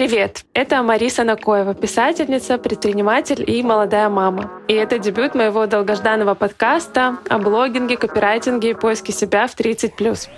Привет! 0.00 0.46
Это 0.54 0.82
Мариса 0.82 1.24
Накоева, 1.24 1.74
писательница, 1.74 2.56
предприниматель 2.56 3.44
и 3.46 3.62
молодая 3.62 4.08
мама. 4.08 4.50
И 4.66 4.72
это 4.72 4.98
дебют 4.98 5.34
моего 5.34 5.66
долгожданного 5.66 6.34
подкаста 6.34 7.18
о 7.28 7.38
блогинге, 7.38 7.98
копирайтинге 7.98 8.70
и 8.70 8.74
поиске 8.74 9.12
себя 9.12 9.46
в 9.46 9.54
30+. 9.54 10.30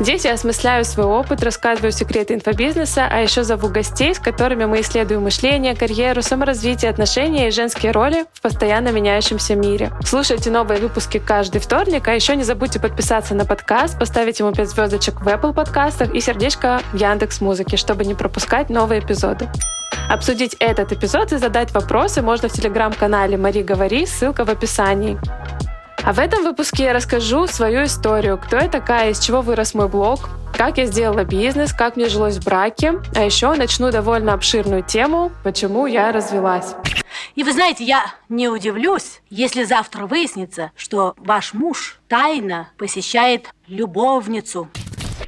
Здесь 0.00 0.24
я 0.24 0.34
осмысляю 0.34 0.84
свой 0.84 1.06
опыт, 1.06 1.42
рассказываю 1.42 1.90
секреты 1.90 2.34
инфобизнеса, 2.34 3.08
а 3.10 3.18
еще 3.18 3.42
зову 3.42 3.68
гостей, 3.68 4.14
с 4.14 4.20
которыми 4.20 4.64
мы 4.64 4.80
исследуем 4.80 5.22
мышление, 5.22 5.74
карьеру, 5.74 6.22
саморазвитие, 6.22 6.88
отношения 6.88 7.48
и 7.48 7.50
женские 7.50 7.90
роли 7.90 8.26
в 8.32 8.40
постоянно 8.40 8.92
меняющемся 8.92 9.56
мире. 9.56 9.90
Слушайте 10.04 10.50
новые 10.50 10.80
выпуски 10.80 11.18
каждый 11.18 11.60
вторник, 11.60 12.06
а 12.06 12.14
еще 12.14 12.36
не 12.36 12.44
забудьте 12.44 12.78
подписаться 12.78 13.34
на 13.34 13.44
подкаст, 13.44 13.98
поставить 13.98 14.38
ему 14.38 14.52
5 14.52 14.68
звездочек 14.68 15.20
в 15.20 15.26
Apple 15.26 15.52
подкастах 15.52 16.14
и 16.14 16.20
сердечко 16.20 16.80
в 16.92 16.96
Яндекс 16.96 17.40
Музыке, 17.40 17.76
чтобы 17.76 18.04
не 18.04 18.14
пропускать 18.14 18.70
новые 18.70 19.00
эпизоды. 19.00 19.48
Обсудить 20.08 20.54
этот 20.60 20.92
эпизод 20.92 21.32
и 21.32 21.38
задать 21.38 21.72
вопросы 21.72 22.22
можно 22.22 22.48
в 22.48 22.52
телеграм-канале 22.52 23.36
Мари 23.36 23.62
Говори, 23.62 24.06
ссылка 24.06 24.44
в 24.44 24.48
описании. 24.48 25.18
А 26.08 26.14
в 26.14 26.18
этом 26.20 26.42
выпуске 26.42 26.84
я 26.84 26.94
расскажу 26.94 27.46
свою 27.46 27.84
историю, 27.84 28.38
кто 28.38 28.56
я 28.56 28.70
такая, 28.70 29.10
из 29.10 29.20
чего 29.20 29.42
вырос 29.42 29.74
мой 29.74 29.90
блог, 29.90 30.30
как 30.56 30.78
я 30.78 30.86
сделала 30.86 31.22
бизнес, 31.24 31.74
как 31.74 31.96
мне 31.96 32.08
жилось 32.08 32.38
в 32.38 32.44
браке, 32.46 32.94
а 33.14 33.24
еще 33.24 33.52
начну 33.52 33.90
довольно 33.90 34.32
обширную 34.32 34.82
тему, 34.82 35.30
почему 35.44 35.84
я 35.84 36.10
развелась. 36.10 36.74
И 37.34 37.44
вы 37.44 37.52
знаете, 37.52 37.84
я 37.84 38.06
не 38.30 38.48
удивлюсь, 38.48 39.20
если 39.28 39.64
завтра 39.64 40.06
выяснится, 40.06 40.72
что 40.76 41.12
ваш 41.18 41.52
муж 41.52 41.98
тайно 42.08 42.70
посещает 42.78 43.50
любовницу. 43.66 44.70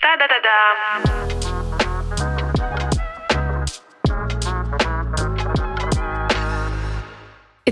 Да-да-да-да. 0.00 1.39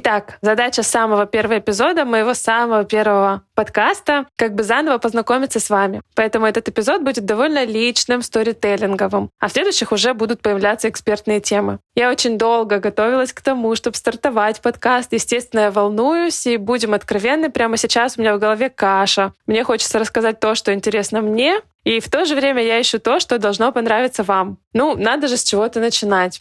Итак, 0.01 0.39
задача 0.43 0.85
самого 0.85 1.27
первого 1.27 1.59
эпизода 1.59 2.05
моего 2.05 2.33
самого 2.33 2.85
первого 2.85 3.43
подкаста 3.57 4.27
как 4.37 4.55
бы 4.55 4.63
заново 4.63 4.99
познакомиться 4.99 5.59
с 5.59 5.71
вами. 5.71 6.03
Поэтому 6.15 6.47
этот 6.47 6.69
эпизод 6.69 7.03
будет 7.03 7.25
довольно 7.25 7.65
личным, 7.65 8.23
сторителлинговым. 8.23 9.31
А 9.41 9.49
в 9.49 9.53
следующих 9.53 9.91
уже 9.91 10.15
будут 10.15 10.41
появляться 10.41 10.89
экспертные 10.89 11.41
темы. 11.41 11.81
Я 11.97 12.11
очень 12.11 12.39
долго 12.39 12.79
готовилась 12.79 13.33
к 13.33 13.41
тому, 13.41 13.75
чтобы 13.75 13.97
стартовать 13.97 14.61
подкаст. 14.61 15.13
Естественно, 15.13 15.63
я 15.63 15.71
волнуюсь, 15.73 16.47
и 16.47 16.59
будем 16.59 16.95
откровенны, 16.95 17.51
прямо 17.51 17.77
сейчас 17.77 18.17
у 18.17 18.21
меня 18.21 18.37
в 18.37 18.39
голове 18.39 18.71
каша. 18.71 19.33
Мне 19.49 19.65
хочется 19.65 19.99
рассказать 19.99 20.39
то, 20.39 20.55
что 20.55 20.73
интересно 20.73 21.23
мне, 21.23 21.61
и 21.83 21.99
в 21.99 22.09
то 22.09 22.25
же 22.25 22.37
время 22.37 22.63
я 22.63 22.81
ищу 22.81 23.01
то, 23.01 23.19
что 23.19 23.41
должно 23.41 23.73
понравиться 23.73 24.23
вам. 24.23 24.59
Ну, 24.73 24.95
надо 24.97 25.27
же 25.27 25.37
с 25.37 25.43
чего-то 25.43 25.81
начинать. 25.81 26.41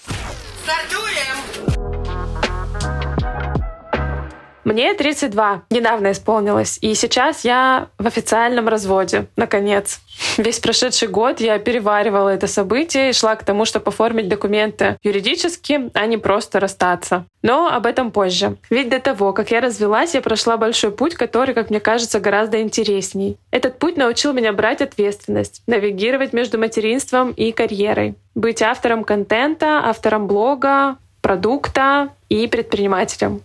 Стартуем! 0.64 1.17
Мне 4.68 4.94
32 4.94 5.64
недавно 5.70 6.12
исполнилось, 6.12 6.78
и 6.82 6.94
сейчас 6.94 7.46
я 7.46 7.88
в 7.98 8.06
официальном 8.06 8.68
разводе, 8.68 9.28
наконец. 9.38 10.02
Весь 10.38 10.60
прошедший 10.60 11.08
год 11.08 11.40
я 11.40 11.58
переваривала 11.58 12.28
это 12.28 12.48
событие 12.48 13.12
и 13.12 13.14
шла 13.14 13.38
к 13.38 13.46
тому, 13.46 13.64
чтобы 13.64 13.88
оформить 13.88 14.28
документы 14.28 14.98
юридически, 15.04 15.90
а 15.94 16.06
не 16.06 16.18
просто 16.18 16.60
расстаться. 16.60 17.24
Но 17.42 17.70
об 17.70 17.86
этом 17.86 18.12
позже. 18.12 18.58
Ведь 18.70 18.90
до 18.90 19.00
того, 19.00 19.32
как 19.32 19.52
я 19.52 19.62
развелась, 19.62 20.16
я 20.16 20.22
прошла 20.22 20.58
большой 20.58 20.92
путь, 20.92 21.16
который, 21.16 21.56
как 21.56 21.70
мне 21.70 21.80
кажется, 21.80 22.20
гораздо 22.20 22.62
интересней. 22.62 23.38
Этот 23.52 23.80
путь 23.80 23.96
научил 23.96 24.34
меня 24.34 24.52
брать 24.52 24.82
ответственность, 24.82 25.62
навигировать 25.66 26.34
между 26.34 26.60
материнством 26.60 27.32
и 27.32 27.54
карьерой, 27.54 28.16
быть 28.36 28.62
автором 28.62 29.06
контента, 29.06 29.84
автором 29.86 30.28
блога, 30.28 30.98
продукта 31.22 32.10
и 32.28 32.48
предпринимателем. 32.48 33.42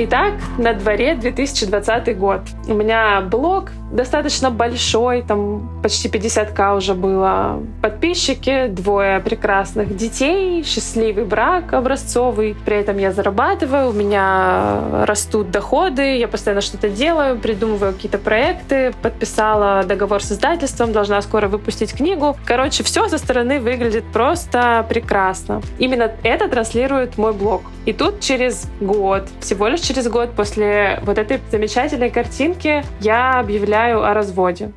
Итак, 0.00 0.34
на 0.58 0.74
дворе 0.74 1.16
2020 1.16 2.16
год. 2.16 2.42
У 2.68 2.74
меня 2.74 3.20
блог 3.20 3.72
достаточно 3.90 4.50
большой, 4.50 5.22
там 5.22 5.68
почти 5.82 6.08
50к 6.08 6.76
уже 6.76 6.94
было 6.94 7.60
подписчики, 7.82 8.66
двое 8.68 9.20
прекрасных 9.20 9.96
детей, 9.96 10.62
счастливый 10.64 11.24
брак 11.24 11.72
образцовый. 11.72 12.56
При 12.64 12.76
этом 12.76 12.98
я 12.98 13.12
зарабатываю, 13.12 13.90
у 13.90 13.92
меня 13.92 15.04
растут 15.06 15.50
доходы, 15.50 16.18
я 16.18 16.28
постоянно 16.28 16.60
что-то 16.60 16.88
делаю, 16.88 17.38
придумываю 17.38 17.92
какие-то 17.92 18.18
проекты, 18.18 18.92
подписала 19.02 19.84
договор 19.84 20.22
с 20.22 20.32
издательством, 20.32 20.92
должна 20.92 21.20
скоро 21.22 21.48
выпустить 21.48 21.94
книгу. 21.94 22.36
Короче, 22.44 22.82
все 22.82 23.08
со 23.08 23.18
стороны 23.18 23.60
выглядит 23.60 24.04
просто 24.12 24.84
прекрасно. 24.88 25.62
Именно 25.78 26.12
это 26.22 26.48
транслирует 26.48 27.16
мой 27.16 27.32
блог. 27.32 27.62
И 27.86 27.92
тут 27.94 28.20
через 28.20 28.66
год, 28.80 29.28
всего 29.40 29.68
лишь 29.68 29.80
через 29.80 30.08
год 30.08 30.32
после 30.32 31.00
вот 31.04 31.16
этой 31.16 31.40
замечательной 31.50 32.10
картинки 32.10 32.84
я 33.00 33.40
объявляю 33.40 33.77
о 33.86 34.12
разводе. 34.12 34.72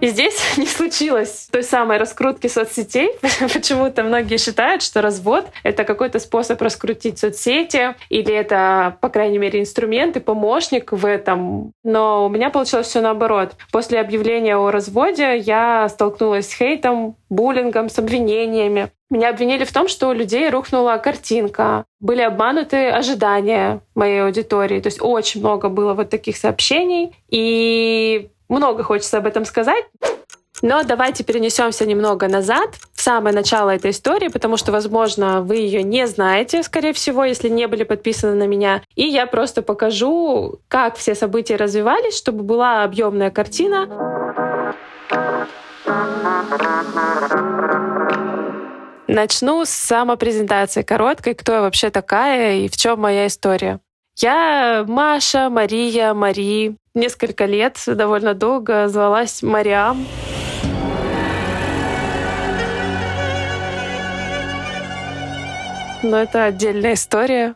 И 0.00 0.06
здесь 0.08 0.40
не 0.56 0.66
случилось 0.66 1.48
той 1.50 1.62
самой 1.62 1.98
раскрутки 1.98 2.46
соцсетей. 2.46 3.10
Почему-то 3.52 4.04
многие 4.04 4.38
считают, 4.38 4.82
что 4.82 5.02
развод— 5.02 5.46
это 5.64 5.84
какой-то 5.84 6.20
способ 6.20 6.60
раскрутить 6.62 7.18
соцсети, 7.18 7.96
или 8.08 8.32
это, 8.32 8.96
по 9.00 9.08
крайней 9.08 9.38
мере, 9.38 9.60
инструмент 9.60 10.16
и 10.16 10.20
помощник 10.20 10.92
в 10.92 11.04
этом. 11.04 11.72
Но 11.82 12.26
у 12.26 12.28
меня 12.28 12.50
получилось 12.50 12.86
все 12.86 13.00
наоборот. 13.00 13.52
После 13.72 14.00
объявления 14.00 14.56
о 14.56 14.70
разводе 14.70 15.36
я 15.36 15.88
столкнулась 15.88 16.48
с 16.48 16.54
хейтом, 16.54 17.16
буллингом, 17.28 17.88
с 17.88 17.98
обвинениями. 17.98 18.90
Меня 19.10 19.30
обвинили 19.30 19.64
в 19.64 19.72
том, 19.72 19.88
что 19.88 20.08
у 20.08 20.12
людей 20.12 20.50
рухнула 20.50 20.98
картинка. 20.98 21.84
Были 21.98 22.20
обмануты 22.20 22.90
ожидания 22.90 23.80
моей 23.94 24.22
аудитории. 24.22 24.80
То 24.80 24.88
есть 24.88 25.00
очень 25.00 25.40
много 25.40 25.70
было 25.70 25.94
вот 25.94 26.10
таких 26.10 26.36
сообщений. 26.36 27.16
И 27.30 28.28
много 28.48 28.82
хочется 28.82 29.18
об 29.18 29.26
этом 29.26 29.44
сказать. 29.44 29.84
Но 30.60 30.82
давайте 30.82 31.22
перенесемся 31.22 31.86
немного 31.86 32.26
назад, 32.26 32.74
в 32.92 33.00
самое 33.00 33.34
начало 33.34 33.70
этой 33.70 33.92
истории, 33.92 34.28
потому 34.28 34.56
что, 34.56 34.72
возможно, 34.72 35.40
вы 35.40 35.56
ее 35.56 35.84
не 35.84 36.06
знаете, 36.08 36.62
скорее 36.64 36.92
всего, 36.92 37.24
если 37.24 37.48
не 37.48 37.68
были 37.68 37.84
подписаны 37.84 38.34
на 38.34 38.46
меня. 38.48 38.82
И 38.96 39.04
я 39.04 39.26
просто 39.26 39.62
покажу, 39.62 40.58
как 40.66 40.96
все 40.96 41.14
события 41.14 41.56
развивались, 41.56 42.16
чтобы 42.16 42.42
была 42.42 42.82
объемная 42.82 43.30
картина. 43.30 43.88
Начну 49.06 49.64
с 49.64 49.70
самопрезентации 49.70 50.82
короткой, 50.82 51.34
кто 51.34 51.52
я 51.52 51.60
вообще 51.60 51.90
такая 51.90 52.56
и 52.56 52.68
в 52.68 52.76
чем 52.76 53.00
моя 53.00 53.26
история. 53.26 53.80
Я 54.20 54.84
Маша, 54.88 55.48
Мария, 55.48 56.12
Мари. 56.12 56.74
Несколько 56.92 57.44
лет, 57.44 57.80
довольно 57.86 58.34
долго, 58.34 58.88
звалась 58.88 59.44
Мариам. 59.44 60.04
Но 66.02 66.16
это 66.16 66.46
отдельная 66.46 66.94
история. 66.94 67.54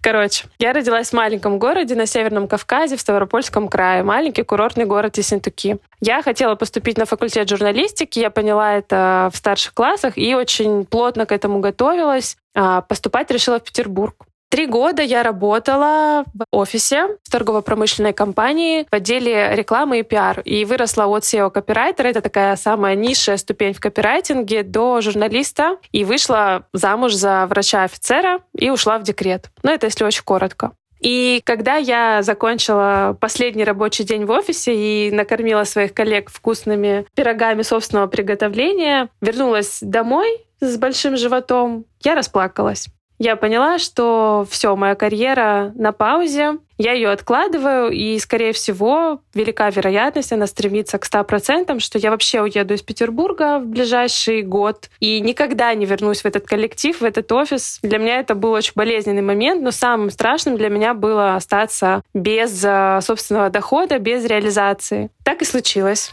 Короче, 0.00 0.44
я 0.60 0.72
родилась 0.72 1.10
в 1.10 1.14
маленьком 1.14 1.58
городе 1.58 1.96
на 1.96 2.06
Северном 2.06 2.46
Кавказе, 2.46 2.96
в 2.96 3.00
Ставропольском 3.00 3.66
крае. 3.66 4.04
Маленький 4.04 4.44
курортный 4.44 4.84
город 4.84 5.18
Ессентуки. 5.18 5.78
Я 6.00 6.22
хотела 6.22 6.54
поступить 6.54 6.96
на 6.96 7.06
факультет 7.06 7.48
журналистики, 7.48 8.20
я 8.20 8.30
поняла 8.30 8.74
это 8.74 9.30
в 9.32 9.36
старших 9.36 9.74
классах 9.74 10.16
и 10.16 10.36
очень 10.36 10.86
плотно 10.86 11.26
к 11.26 11.32
этому 11.32 11.58
готовилась. 11.58 12.36
А 12.54 12.82
поступать 12.82 13.32
решила 13.32 13.58
в 13.58 13.64
Петербург. 13.64 14.14
Три 14.52 14.66
года 14.66 15.00
я 15.00 15.22
работала 15.22 16.26
в 16.34 16.44
офисе 16.50 17.16
в 17.22 17.30
торгово-промышленной 17.30 18.12
компании 18.12 18.86
в 18.90 18.94
отделе 18.94 19.56
рекламы 19.56 20.00
и 20.00 20.02
пиар. 20.02 20.40
И 20.40 20.66
выросла 20.66 21.06
от 21.06 21.22
SEO-копирайтера, 21.22 22.08
это 22.08 22.20
такая 22.20 22.56
самая 22.56 22.94
низшая 22.94 23.38
ступень 23.38 23.72
в 23.72 23.80
копирайтинге, 23.80 24.62
до 24.62 25.00
журналиста. 25.00 25.78
И 25.90 26.04
вышла 26.04 26.66
замуж 26.74 27.14
за 27.14 27.46
врача-офицера 27.46 28.40
и 28.54 28.68
ушла 28.68 28.98
в 28.98 29.04
декрет. 29.04 29.48
Ну, 29.62 29.70
это 29.70 29.86
если 29.86 30.04
очень 30.04 30.22
коротко. 30.22 30.72
И 31.00 31.40
когда 31.46 31.76
я 31.76 32.20
закончила 32.20 33.16
последний 33.18 33.64
рабочий 33.64 34.04
день 34.04 34.26
в 34.26 34.30
офисе 34.32 34.74
и 34.74 35.10
накормила 35.10 35.64
своих 35.64 35.94
коллег 35.94 36.28
вкусными 36.28 37.06
пирогами 37.14 37.62
собственного 37.62 38.06
приготовления, 38.06 39.08
вернулась 39.22 39.78
домой 39.80 40.44
с 40.60 40.76
большим 40.76 41.16
животом, 41.16 41.86
я 42.04 42.14
расплакалась 42.14 42.88
я 43.22 43.36
поняла, 43.36 43.78
что 43.78 44.44
все, 44.50 44.74
моя 44.74 44.96
карьера 44.96 45.70
на 45.76 45.92
паузе, 45.92 46.58
я 46.76 46.92
ее 46.92 47.10
откладываю, 47.10 47.92
и, 47.92 48.18
скорее 48.18 48.52
всего, 48.52 49.20
велика 49.32 49.70
вероятность, 49.70 50.32
она 50.32 50.48
стремится 50.48 50.98
к 50.98 51.06
100%, 51.06 51.78
что 51.78 51.98
я 51.98 52.10
вообще 52.10 52.42
уеду 52.42 52.74
из 52.74 52.82
Петербурга 52.82 53.60
в 53.60 53.66
ближайший 53.66 54.42
год 54.42 54.90
и 54.98 55.20
никогда 55.20 55.72
не 55.74 55.86
вернусь 55.86 56.22
в 56.22 56.26
этот 56.26 56.46
коллектив, 56.46 57.00
в 57.00 57.04
этот 57.04 57.30
офис. 57.30 57.78
Для 57.82 57.98
меня 57.98 58.18
это 58.18 58.34
был 58.34 58.50
очень 58.50 58.72
болезненный 58.74 59.22
момент, 59.22 59.62
но 59.62 59.70
самым 59.70 60.10
страшным 60.10 60.56
для 60.56 60.68
меня 60.68 60.92
было 60.92 61.36
остаться 61.36 62.02
без 62.14 62.64
э, 62.64 62.98
собственного 63.02 63.50
дохода, 63.50 64.00
без 64.00 64.24
реализации. 64.24 65.10
Так 65.22 65.42
и 65.42 65.44
случилось. 65.44 66.10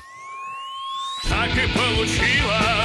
Так 1.28 1.50
и 1.50 1.68
получилось 1.76 2.79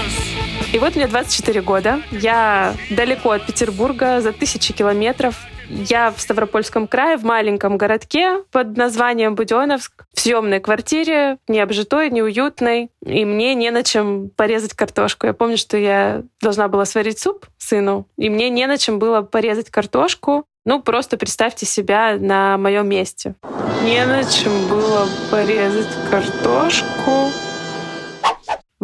И 0.74 0.78
вот 0.80 0.96
мне 0.96 1.06
24 1.06 1.60
года. 1.60 2.02
Я 2.10 2.74
далеко 2.90 3.30
от 3.30 3.46
Петербурга, 3.46 4.20
за 4.20 4.32
тысячи 4.32 4.72
километров. 4.72 5.36
Я 5.70 6.10
в 6.10 6.20
Ставропольском 6.20 6.88
крае, 6.88 7.16
в 7.16 7.22
маленьком 7.22 7.78
городке 7.78 8.42
под 8.50 8.76
названием 8.76 9.36
Буденовск, 9.36 10.04
в 10.12 10.20
съемной 10.20 10.58
квартире, 10.58 11.38
не 11.46 11.60
обжитой, 11.60 12.10
не 12.10 12.22
уютной, 12.22 12.90
и 13.06 13.24
мне 13.24 13.54
не 13.54 13.70
на 13.70 13.84
чем 13.84 14.30
порезать 14.30 14.74
картошку. 14.74 15.28
Я 15.28 15.32
помню, 15.32 15.58
что 15.58 15.76
я 15.76 16.24
должна 16.40 16.66
была 16.66 16.86
сварить 16.86 17.20
суп 17.20 17.46
сыну, 17.56 18.08
и 18.18 18.28
мне 18.28 18.50
не 18.50 18.66
на 18.66 18.76
чем 18.76 18.98
было 18.98 19.22
порезать 19.22 19.70
картошку. 19.70 20.44
Ну, 20.64 20.82
просто 20.82 21.16
представьте 21.16 21.66
себя 21.66 22.16
на 22.18 22.58
моем 22.58 22.88
месте. 22.88 23.36
Не 23.84 24.04
на 24.06 24.24
чем 24.24 24.66
было 24.66 25.06
порезать 25.30 25.86
картошку. 26.10 27.30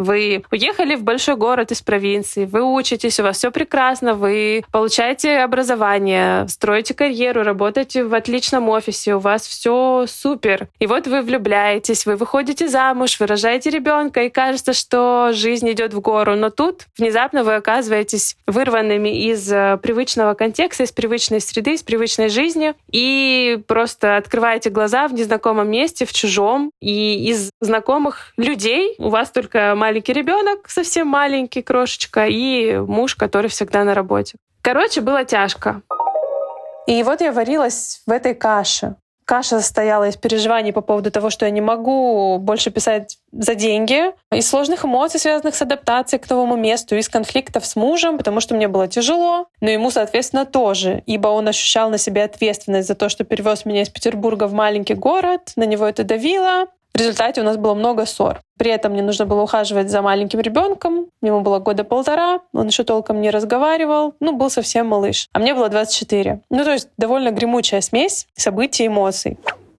Вы 0.01 0.43
уехали 0.51 0.95
в 0.95 1.03
большой 1.03 1.35
город 1.35 1.71
из 1.71 1.83
провинции, 1.83 2.45
вы 2.45 2.63
учитесь, 2.63 3.19
у 3.19 3.23
вас 3.23 3.37
все 3.37 3.51
прекрасно, 3.51 4.15
вы 4.15 4.63
получаете 4.71 5.37
образование, 5.41 6.47
строите 6.47 6.95
карьеру, 6.95 7.43
работаете 7.43 8.03
в 8.03 8.15
отличном 8.15 8.67
офисе, 8.69 9.13
у 9.13 9.19
вас 9.19 9.45
все 9.45 10.05
супер. 10.07 10.69
И 10.79 10.87
вот 10.87 11.05
вы 11.05 11.21
влюбляетесь, 11.21 12.07
вы 12.07 12.15
выходите 12.15 12.67
замуж, 12.67 13.19
вы 13.19 13.27
рожаете 13.27 13.69
ребенка, 13.69 14.23
и 14.23 14.29
кажется, 14.29 14.73
что 14.73 15.29
жизнь 15.33 15.69
идет 15.69 15.93
в 15.93 15.99
гору. 15.99 16.35
Но 16.35 16.49
тут 16.49 16.87
внезапно 16.97 17.43
вы 17.43 17.53
оказываетесь 17.53 18.37
вырванными 18.47 19.29
из 19.29 19.51
э, 19.53 19.77
привычного 19.83 20.33
контекста, 20.33 20.81
из 20.81 20.91
привычной 20.91 21.41
среды, 21.41 21.75
из 21.75 21.83
привычной 21.83 22.29
жизни, 22.29 22.73
и 22.91 23.59
просто 23.67 24.17
открываете 24.17 24.71
глаза 24.71 25.07
в 25.07 25.13
незнакомом 25.13 25.69
месте, 25.69 26.07
в 26.07 26.11
чужом, 26.11 26.71
и 26.81 27.29
из 27.29 27.51
знакомых 27.59 28.33
людей 28.37 28.95
у 28.97 29.09
вас 29.09 29.29
только 29.29 29.75
маленький 29.75 29.90
маленький 29.91 30.13
ребенок, 30.13 30.69
совсем 30.69 31.07
маленький, 31.07 31.61
крошечка, 31.61 32.25
и 32.25 32.77
муж, 32.77 33.15
который 33.15 33.49
всегда 33.49 33.83
на 33.83 33.93
работе. 33.93 34.37
Короче, 34.61 35.01
было 35.01 35.25
тяжко. 35.25 35.81
И 36.87 37.03
вот 37.03 37.19
я 37.19 37.33
варилась 37.33 38.01
в 38.07 38.11
этой 38.11 38.33
каше. 38.33 38.95
Каша 39.25 39.59
состояла 39.59 40.07
из 40.07 40.15
переживаний 40.15 40.71
по 40.71 40.79
поводу 40.81 41.11
того, 41.11 41.29
что 41.29 41.45
я 41.45 41.51
не 41.51 41.59
могу 41.59 42.37
больше 42.39 42.71
писать 42.71 43.17
за 43.33 43.53
деньги, 43.55 44.13
из 44.31 44.49
сложных 44.49 44.85
эмоций, 44.85 45.19
связанных 45.19 45.55
с 45.55 45.61
адаптацией 45.61 46.21
к 46.21 46.29
новому 46.29 46.55
месту, 46.55 46.95
из 46.95 47.09
конфликтов 47.09 47.65
с 47.65 47.75
мужем, 47.75 48.17
потому 48.17 48.39
что 48.39 48.55
мне 48.55 48.69
было 48.69 48.87
тяжело, 48.87 49.47
но 49.59 49.69
ему, 49.69 49.91
соответственно, 49.91 50.45
тоже, 50.45 51.03
ибо 51.05 51.27
он 51.27 51.49
ощущал 51.49 51.89
на 51.89 51.97
себе 51.97 52.23
ответственность 52.23 52.87
за 52.87 52.95
то, 52.95 53.09
что 53.09 53.25
перевез 53.25 53.65
меня 53.65 53.81
из 53.81 53.89
Петербурга 53.89 54.47
в 54.47 54.53
маленький 54.53 54.95
город, 54.95 55.51
на 55.57 55.65
него 55.65 55.85
это 55.85 56.05
давило, 56.05 56.67
в 56.93 56.97
результате 56.97 57.41
у 57.41 57.43
нас 57.43 57.57
было 57.57 57.73
много 57.73 58.05
ссор. 58.05 58.41
При 58.57 58.69
этом 58.69 58.91
мне 58.91 59.01
нужно 59.01 59.25
было 59.25 59.41
ухаживать 59.41 59.89
за 59.89 60.01
маленьким 60.01 60.39
ребенком. 60.39 61.07
Ему 61.21 61.41
было 61.41 61.59
года 61.59 61.83
полтора, 61.83 62.41
он 62.53 62.67
еще 62.67 62.83
толком 62.83 63.21
не 63.21 63.29
разговаривал. 63.29 64.13
Ну, 64.19 64.35
был 64.35 64.49
совсем 64.49 64.87
малыш. 64.87 65.27
А 65.33 65.39
мне 65.39 65.53
было 65.55 65.69
24. 65.69 66.41
Ну, 66.49 66.63
то 66.63 66.71
есть 66.71 66.89
довольно 66.97 67.31
гремучая 67.31 67.81
смесь 67.81 68.27
событий 68.35 68.83
и 68.83 68.87
эмоций. 68.87 69.37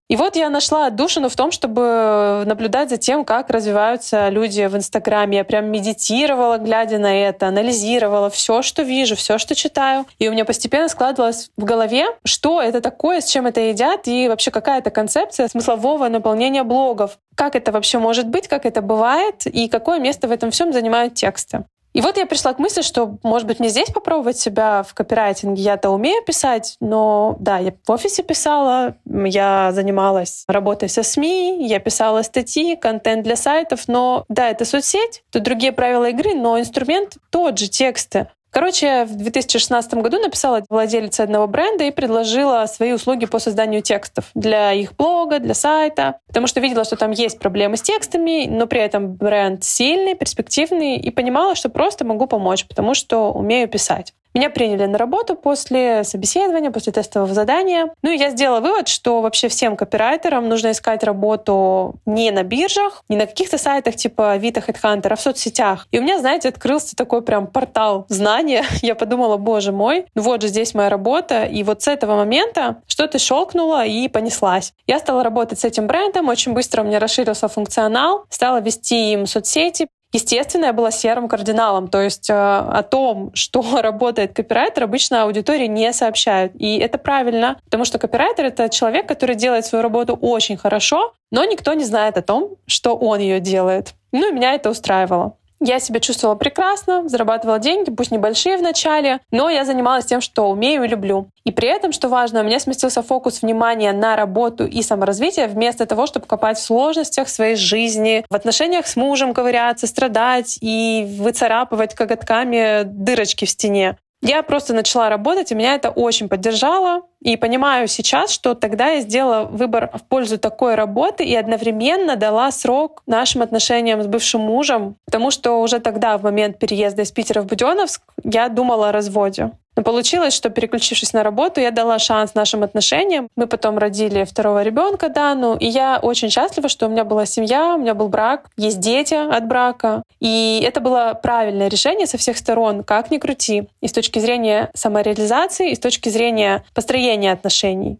И 0.08 0.16
вот 0.16 0.36
я 0.36 0.50
нашла 0.50 0.88
отдушину 0.88 1.28
в 1.28 1.36
том, 1.36 1.50
чтобы 1.50 2.42
наблюдать 2.44 2.90
за 2.90 2.98
тем, 2.98 3.24
как 3.24 3.48
развиваются 3.48 4.28
люди 4.28 4.66
в 4.66 4.76
Инстаграме. 4.76 5.38
Я 5.38 5.44
прям 5.44 5.66
медитировала, 5.66 6.58
глядя 6.58 6.98
на 6.98 7.14
это, 7.14 7.48
анализировала 7.48 8.28
все, 8.28 8.60
что 8.62 8.82
вижу, 8.82 9.16
все, 9.16 9.38
что 9.38 9.54
читаю. 9.54 10.04
И 10.18 10.28
у 10.28 10.32
меня 10.32 10.44
постепенно 10.44 10.88
складывалось 10.88 11.50
в 11.56 11.64
голове, 11.64 12.04
что 12.24 12.60
это 12.60 12.80
такое, 12.80 13.20
с 13.20 13.30
чем 13.30 13.46
это 13.46 13.60
едят, 13.60 14.06
и 14.06 14.28
вообще 14.28 14.50
какая 14.50 14.80
это 14.80 14.90
концепция 14.90 15.48
смыслового 15.48 16.08
наполнения 16.08 16.62
блогов. 16.62 17.18
Как 17.34 17.56
это 17.56 17.72
вообще 17.72 17.98
может 17.98 18.28
быть, 18.28 18.48
как 18.48 18.66
это 18.66 18.82
бывает, 18.82 19.46
и 19.46 19.68
какое 19.68 19.98
место 19.98 20.28
в 20.28 20.32
этом 20.32 20.50
всем 20.50 20.72
занимают 20.72 21.14
тексты. 21.14 21.64
И 21.92 22.00
вот 22.00 22.16
я 22.16 22.26
пришла 22.26 22.54
к 22.54 22.58
мысли, 22.58 22.82
что, 22.82 23.18
может 23.22 23.46
быть, 23.46 23.60
мне 23.60 23.68
здесь 23.68 23.90
попробовать 23.90 24.38
себя 24.38 24.82
в 24.82 24.94
копирайтинге. 24.94 25.62
Я-то 25.62 25.90
умею 25.90 26.24
писать, 26.24 26.76
но 26.80 27.36
да, 27.38 27.58
я 27.58 27.74
в 27.86 27.90
офисе 27.90 28.22
писала, 28.22 28.96
я 29.04 29.72
занималась 29.72 30.44
работой 30.48 30.88
со 30.88 31.02
СМИ, 31.02 31.66
я 31.66 31.80
писала 31.80 32.22
статьи, 32.22 32.76
контент 32.76 33.24
для 33.24 33.36
сайтов, 33.36 33.88
но 33.88 34.24
да, 34.28 34.48
это 34.48 34.64
соцсеть, 34.64 35.22
тут 35.30 35.42
другие 35.42 35.72
правила 35.72 36.08
игры, 36.08 36.34
но 36.34 36.58
инструмент 36.58 37.18
тот 37.30 37.58
же, 37.58 37.68
тексты. 37.68 38.28
Короче, 38.52 39.06
в 39.06 39.16
2016 39.16 39.94
году 39.94 40.18
написала 40.18 40.62
владелица 40.68 41.22
одного 41.22 41.46
бренда 41.46 41.84
и 41.84 41.90
предложила 41.90 42.66
свои 42.66 42.92
услуги 42.92 43.24
по 43.24 43.38
созданию 43.38 43.80
текстов 43.80 44.26
для 44.34 44.74
их 44.74 44.94
блога, 44.94 45.38
для 45.38 45.54
сайта, 45.54 46.18
потому 46.26 46.46
что 46.46 46.60
видела, 46.60 46.84
что 46.84 46.96
там 46.96 47.12
есть 47.12 47.38
проблемы 47.38 47.78
с 47.78 47.82
текстами, 47.82 48.46
но 48.46 48.66
при 48.66 48.80
этом 48.80 49.14
бренд 49.14 49.64
сильный, 49.64 50.14
перспективный, 50.14 50.96
и 50.96 51.10
понимала, 51.10 51.54
что 51.54 51.70
просто 51.70 52.04
могу 52.04 52.26
помочь, 52.26 52.66
потому 52.66 52.92
что 52.92 53.32
умею 53.32 53.68
писать. 53.68 54.12
Меня 54.34 54.48
приняли 54.48 54.86
на 54.86 54.96
работу 54.96 55.36
после 55.36 56.04
собеседования, 56.04 56.70
после 56.70 56.92
тестового 56.92 57.34
задания. 57.34 57.90
Ну 58.02 58.10
и 58.10 58.16
я 58.16 58.30
сделала 58.30 58.60
вывод, 58.60 58.88
что 58.88 59.20
вообще 59.20 59.48
всем 59.48 59.76
копирайтерам 59.76 60.48
нужно 60.48 60.70
искать 60.70 61.04
работу 61.04 61.96
не 62.06 62.30
на 62.30 62.42
биржах, 62.42 63.04
не 63.08 63.16
на 63.16 63.26
каких-то 63.26 63.58
сайтах 63.58 63.96
типа 63.96 64.32
Авито, 64.32 64.60
HeadHunter, 64.60 65.08
а 65.12 65.16
в 65.16 65.20
соцсетях. 65.20 65.86
И 65.90 65.98
у 65.98 66.02
меня, 66.02 66.18
знаете, 66.18 66.48
открылся 66.48 66.96
такой 66.96 67.22
прям 67.22 67.46
портал 67.46 68.06
знания. 68.08 68.64
Я 68.82 68.94
подумала, 68.94 69.36
боже 69.36 69.72
мой, 69.72 70.06
ну 70.14 70.22
вот 70.22 70.42
же 70.42 70.48
здесь 70.48 70.74
моя 70.74 70.88
работа. 70.88 71.44
И 71.44 71.62
вот 71.62 71.82
с 71.82 71.88
этого 71.88 72.16
момента 72.16 72.82
что-то 72.86 73.18
щелкнуло 73.18 73.84
и 73.84 74.08
понеслась. 74.08 74.72
Я 74.86 74.98
стала 74.98 75.22
работать 75.22 75.60
с 75.60 75.64
этим 75.64 75.86
брендом, 75.86 76.28
очень 76.28 76.52
быстро 76.52 76.82
у 76.82 76.86
меня 76.86 76.98
расширился 76.98 77.48
функционал, 77.48 78.24
стала 78.30 78.60
вести 78.60 79.12
им 79.12 79.26
соцсети, 79.26 79.88
Естественно, 80.12 80.66
я 80.66 80.72
была 80.72 80.90
серым 80.90 81.26
кардиналом, 81.26 81.88
то 81.88 82.00
есть 82.00 82.28
э, 82.28 82.34
о 82.34 82.82
том, 82.82 83.30
что 83.34 83.80
работает 83.80 84.34
копирайтер, 84.34 84.84
обычно 84.84 85.22
аудитории 85.22 85.66
не 85.66 85.92
сообщают. 85.92 86.52
И 86.58 86.78
это 86.78 86.98
правильно, 86.98 87.58
потому 87.64 87.84
что 87.84 87.98
копирайтер— 87.98 88.44
это 88.46 88.68
человек, 88.68 89.08
который 89.08 89.34
делает 89.34 89.66
свою 89.66 89.82
работу 89.82 90.14
очень 90.14 90.56
хорошо, 90.56 91.14
но 91.30 91.44
никто 91.44 91.72
не 91.74 91.84
знает 91.84 92.16
о 92.18 92.22
том, 92.22 92.56
что 92.66 92.94
он 92.94 93.20
ее 93.20 93.40
делает. 93.40 93.94
Ну 94.12 94.30
и 94.30 94.32
меня 94.32 94.54
это 94.54 94.70
устраивало. 94.70 95.36
Я 95.64 95.78
себя 95.78 96.00
чувствовала 96.00 96.34
прекрасно, 96.34 97.08
зарабатывала 97.08 97.60
деньги, 97.60 97.90
пусть 97.90 98.10
небольшие 98.10 98.56
в 98.56 98.62
начале, 98.62 99.20
но 99.30 99.48
я 99.48 99.64
занималась 99.64 100.04
тем, 100.06 100.20
что 100.20 100.50
умею 100.50 100.82
и 100.82 100.88
люблю. 100.88 101.28
И 101.44 101.52
при 101.52 101.68
этом, 101.68 101.92
что 101.92 102.08
важно, 102.08 102.40
у 102.40 102.42
меня 102.42 102.58
сместился 102.58 103.00
фокус 103.00 103.42
внимания 103.42 103.92
на 103.92 104.16
работу 104.16 104.66
и 104.66 104.82
саморазвитие, 104.82 105.46
вместо 105.46 105.86
того, 105.86 106.06
чтобы 106.06 106.26
копать 106.26 106.58
в 106.58 106.62
сложностях 106.62 107.28
своей 107.28 107.54
жизни, 107.54 108.24
в 108.28 108.34
отношениях 108.34 108.88
с 108.88 108.96
мужем 108.96 109.34
ковыряться, 109.34 109.86
страдать 109.86 110.58
и 110.60 111.06
выцарапывать 111.20 111.94
коготками 111.94 112.82
дырочки 112.82 113.44
в 113.44 113.50
стене. 113.50 113.96
Я 114.20 114.42
просто 114.42 114.74
начала 114.74 115.08
работать, 115.08 115.52
и 115.52 115.54
меня 115.54 115.74
это 115.74 115.90
очень 115.90 116.28
поддержало. 116.28 117.02
И 117.22 117.36
понимаю 117.36 117.86
сейчас, 117.86 118.32
что 118.32 118.54
тогда 118.54 118.88
я 118.90 119.00
сделала 119.00 119.44
выбор 119.44 119.90
в 119.94 120.02
пользу 120.02 120.38
такой 120.38 120.74
работы 120.74 121.24
и 121.24 121.34
одновременно 121.36 122.16
дала 122.16 122.50
срок 122.50 123.02
нашим 123.06 123.42
отношениям 123.42 124.02
с 124.02 124.06
бывшим 124.06 124.40
мужем, 124.40 124.96
потому 125.06 125.30
что 125.30 125.60
уже 125.60 125.78
тогда, 125.78 126.18
в 126.18 126.24
момент 126.24 126.58
переезда 126.58 127.02
из 127.02 127.12
Питера 127.12 127.42
в 127.42 127.46
Буденновск, 127.46 128.02
я 128.24 128.48
думала 128.48 128.88
о 128.88 128.92
разводе. 128.92 129.52
Но 129.74 129.82
получилось, 129.82 130.34
что 130.34 130.50
переключившись 130.50 131.14
на 131.14 131.22
работу, 131.22 131.60
я 131.60 131.70
дала 131.70 131.98
шанс 131.98 132.34
нашим 132.34 132.62
отношениям. 132.62 133.28
Мы 133.36 133.46
потом 133.46 133.78
родили 133.78 134.24
второго 134.24 134.62
ребенка, 134.62 135.08
Дану, 135.08 135.56
и 135.56 135.66
я 135.66 135.98
очень 136.02 136.28
счастлива, 136.28 136.68
что 136.68 136.86
у 136.86 136.90
меня 136.90 137.04
была 137.04 137.24
семья, 137.24 137.74
у 137.74 137.78
меня 137.78 137.94
был 137.94 138.08
брак, 138.08 138.50
есть 138.58 138.80
дети 138.80 139.14
от 139.14 139.46
брака. 139.46 140.02
И 140.20 140.62
это 140.66 140.80
было 140.80 141.18
правильное 141.20 141.68
решение 141.68 142.06
со 142.06 142.18
всех 142.18 142.36
сторон, 142.36 142.84
как 142.84 143.10
ни 143.10 143.16
крути. 143.16 143.68
И 143.80 143.88
с 143.88 143.92
точки 143.92 144.18
зрения 144.18 144.70
самореализации, 144.74 145.70
и 145.70 145.74
с 145.74 145.78
точки 145.78 146.10
зрения 146.10 146.64
построения 146.74 147.11
отношений. 147.32 147.98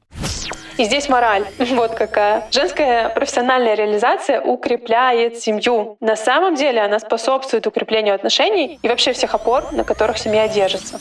И 0.79 0.85
здесь 0.85 1.09
мораль. 1.09 1.45
Вот 1.59 1.95
какая. 1.95 2.45
Женская 2.51 3.09
профессиональная 3.11 3.75
реализация 3.75 4.41
укрепляет 4.41 5.39
семью. 5.39 5.97
На 6.01 6.17
самом 6.17 6.55
деле 6.55 6.81
она 6.81 6.99
способствует 6.99 7.67
укреплению 7.67 8.15
отношений 8.15 8.79
и 8.83 8.89
вообще 8.89 9.13
всех 9.13 9.35
опор, 9.35 9.73
на 9.73 9.85
которых 9.85 10.19
семья 10.19 10.49
держится. 10.49 10.99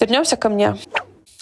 Вернемся 0.00 0.36
ко 0.36 0.48
мне. 0.48 0.76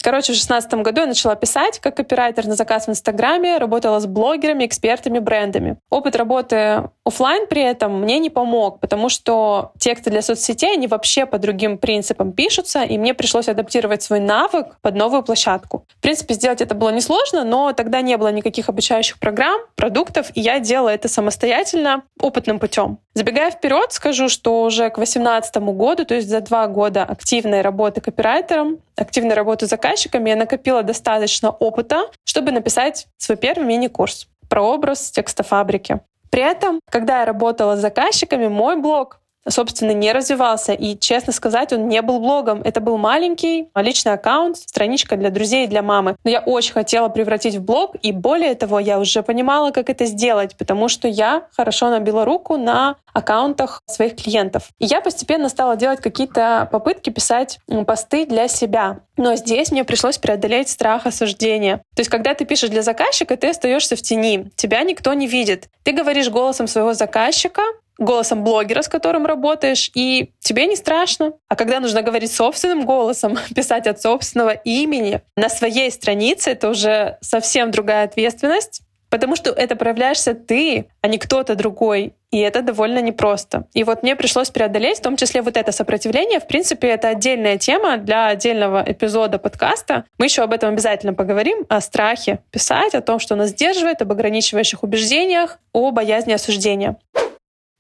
Короче, 0.06 0.26
в 0.26 0.36
2016 0.36 0.74
году 0.84 1.00
я 1.00 1.08
начала 1.08 1.34
писать 1.34 1.80
как 1.80 1.96
копирайтер 1.96 2.46
на 2.46 2.54
заказ 2.54 2.86
в 2.86 2.90
Инстаграме, 2.90 3.58
работала 3.58 3.98
с 3.98 4.06
блогерами, 4.06 4.64
экспертами, 4.64 5.18
брендами. 5.18 5.78
Опыт 5.90 6.14
работы 6.14 6.90
офлайн 7.04 7.48
при 7.48 7.62
этом 7.62 8.02
мне 8.02 8.20
не 8.20 8.30
помог, 8.30 8.78
потому 8.78 9.08
что 9.08 9.72
тексты 9.80 10.10
для 10.10 10.22
соцсетей, 10.22 10.74
они 10.74 10.86
вообще 10.86 11.26
по 11.26 11.38
другим 11.38 11.76
принципам 11.76 12.30
пишутся, 12.30 12.84
и 12.84 12.98
мне 12.98 13.14
пришлось 13.14 13.48
адаптировать 13.48 14.04
свой 14.04 14.20
навык 14.20 14.78
под 14.80 14.94
новую 14.94 15.24
площадку. 15.24 15.84
В 15.98 16.00
принципе, 16.02 16.34
сделать 16.34 16.60
это 16.60 16.76
было 16.76 16.90
несложно, 16.90 17.42
но 17.42 17.72
тогда 17.72 18.00
не 18.00 18.16
было 18.16 18.30
никаких 18.30 18.68
обучающих 18.68 19.18
программ, 19.18 19.60
продуктов, 19.74 20.28
и 20.34 20.40
я 20.40 20.60
делала 20.60 20.90
это 20.90 21.08
самостоятельно, 21.08 22.04
опытным 22.20 22.60
путем. 22.60 22.98
Забегая 23.14 23.50
вперед, 23.50 23.92
скажу, 23.92 24.28
что 24.28 24.62
уже 24.62 24.90
к 24.90 24.96
2018 24.96 25.56
году, 25.56 26.04
то 26.04 26.14
есть 26.14 26.28
за 26.28 26.42
два 26.42 26.68
года 26.68 27.02
активной 27.02 27.62
работы 27.62 28.00
копирайтером, 28.00 28.78
активной 28.96 29.34
работы 29.34 29.66
с 29.66 29.72
заказчиками, 29.96 30.30
я 30.30 30.36
накопила 30.36 30.82
достаточно 30.82 31.50
опыта, 31.50 32.10
чтобы 32.24 32.52
написать 32.52 33.06
свой 33.16 33.38
первый 33.38 33.64
мини-курс 33.64 34.28
про 34.48 34.62
образ 34.62 35.10
текстофабрики. 35.10 36.00
При 36.30 36.42
этом, 36.42 36.80
когда 36.90 37.20
я 37.20 37.24
работала 37.24 37.76
с 37.76 37.80
заказчиками, 37.80 38.48
мой 38.48 38.76
блог 38.76 39.20
собственно, 39.48 39.92
не 39.92 40.12
развивался. 40.12 40.72
И, 40.72 40.98
честно 40.98 41.32
сказать, 41.32 41.72
он 41.72 41.88
не 41.88 42.02
был 42.02 42.20
блогом. 42.20 42.62
Это 42.62 42.80
был 42.80 42.98
маленький 42.98 43.68
личный 43.74 44.12
аккаунт, 44.12 44.56
страничка 44.56 45.16
для 45.16 45.30
друзей 45.30 45.64
и 45.64 45.68
для 45.68 45.82
мамы. 45.82 46.16
Но 46.24 46.30
я 46.30 46.40
очень 46.40 46.72
хотела 46.72 47.08
превратить 47.08 47.56
в 47.56 47.62
блог, 47.62 47.96
и 48.02 48.12
более 48.12 48.54
того, 48.54 48.78
я 48.78 48.98
уже 48.98 49.22
понимала, 49.22 49.70
как 49.70 49.90
это 49.90 50.04
сделать, 50.06 50.56
потому 50.56 50.88
что 50.88 51.08
я 51.08 51.46
хорошо 51.56 51.90
набила 51.90 52.24
руку 52.24 52.56
на 52.56 52.96
аккаунтах 53.12 53.80
своих 53.86 54.16
клиентов. 54.16 54.64
И 54.78 54.86
я 54.86 55.00
постепенно 55.00 55.48
стала 55.48 55.76
делать 55.76 56.00
какие-то 56.00 56.68
попытки 56.70 57.10
писать 57.10 57.58
посты 57.86 58.26
для 58.26 58.48
себя. 58.48 59.00
Но 59.16 59.36
здесь 59.36 59.70
мне 59.70 59.84
пришлось 59.84 60.18
преодолеть 60.18 60.68
страх 60.68 61.06
осуждения. 61.06 61.78
То 61.94 62.00
есть, 62.00 62.10
когда 62.10 62.34
ты 62.34 62.44
пишешь 62.44 62.68
для 62.68 62.82
заказчика, 62.82 63.36
ты 63.36 63.48
остаешься 63.48 63.96
в 63.96 64.02
тени. 64.02 64.50
Тебя 64.56 64.82
никто 64.82 65.14
не 65.14 65.26
видит. 65.26 65.68
Ты 65.84 65.92
говоришь 65.92 66.28
голосом 66.28 66.66
своего 66.66 66.92
заказчика, 66.92 67.62
голосом 67.98 68.44
блогера, 68.44 68.82
с 68.82 68.88
которым 68.88 69.26
работаешь, 69.26 69.90
и 69.94 70.32
тебе 70.40 70.66
не 70.66 70.76
страшно. 70.76 71.32
А 71.48 71.56
когда 71.56 71.80
нужно 71.80 72.02
говорить 72.02 72.32
собственным 72.32 72.84
голосом, 72.84 73.38
писать 73.54 73.86
от 73.86 74.00
собственного 74.00 74.50
имени 74.50 75.22
на 75.36 75.48
своей 75.48 75.90
странице, 75.90 76.50
это 76.50 76.68
уже 76.70 77.18
совсем 77.20 77.70
другая 77.70 78.04
ответственность. 78.04 78.82
Потому 79.08 79.36
что 79.36 79.50
это 79.50 79.76
проявляешься 79.76 80.34
ты, 80.34 80.88
а 81.00 81.08
не 81.08 81.18
кто-то 81.18 81.54
другой. 81.54 82.14
И 82.32 82.40
это 82.40 82.60
довольно 82.60 83.00
непросто. 83.00 83.66
И 83.72 83.84
вот 83.84 84.02
мне 84.02 84.16
пришлось 84.16 84.50
преодолеть, 84.50 84.98
в 84.98 85.02
том 85.02 85.16
числе 85.16 85.42
вот 85.42 85.56
это 85.56 85.70
сопротивление. 85.70 86.40
В 86.40 86.46
принципе, 86.48 86.88
это 86.88 87.08
отдельная 87.08 87.56
тема 87.56 87.98
для 87.98 88.26
отдельного 88.26 88.82
эпизода 88.84 89.38
подкаста. 89.38 90.04
Мы 90.18 90.26
еще 90.26 90.42
об 90.42 90.52
этом 90.52 90.70
обязательно 90.70 91.14
поговорим, 91.14 91.64
о 91.68 91.80
страхе 91.80 92.40
писать, 92.50 92.94
о 92.94 93.00
том, 93.00 93.20
что 93.20 93.36
нас 93.36 93.50
сдерживает, 93.50 94.02
об 94.02 94.10
ограничивающих 94.10 94.82
убеждениях, 94.82 95.60
о 95.72 95.92
боязни 95.92 96.32
осуждения. 96.32 96.96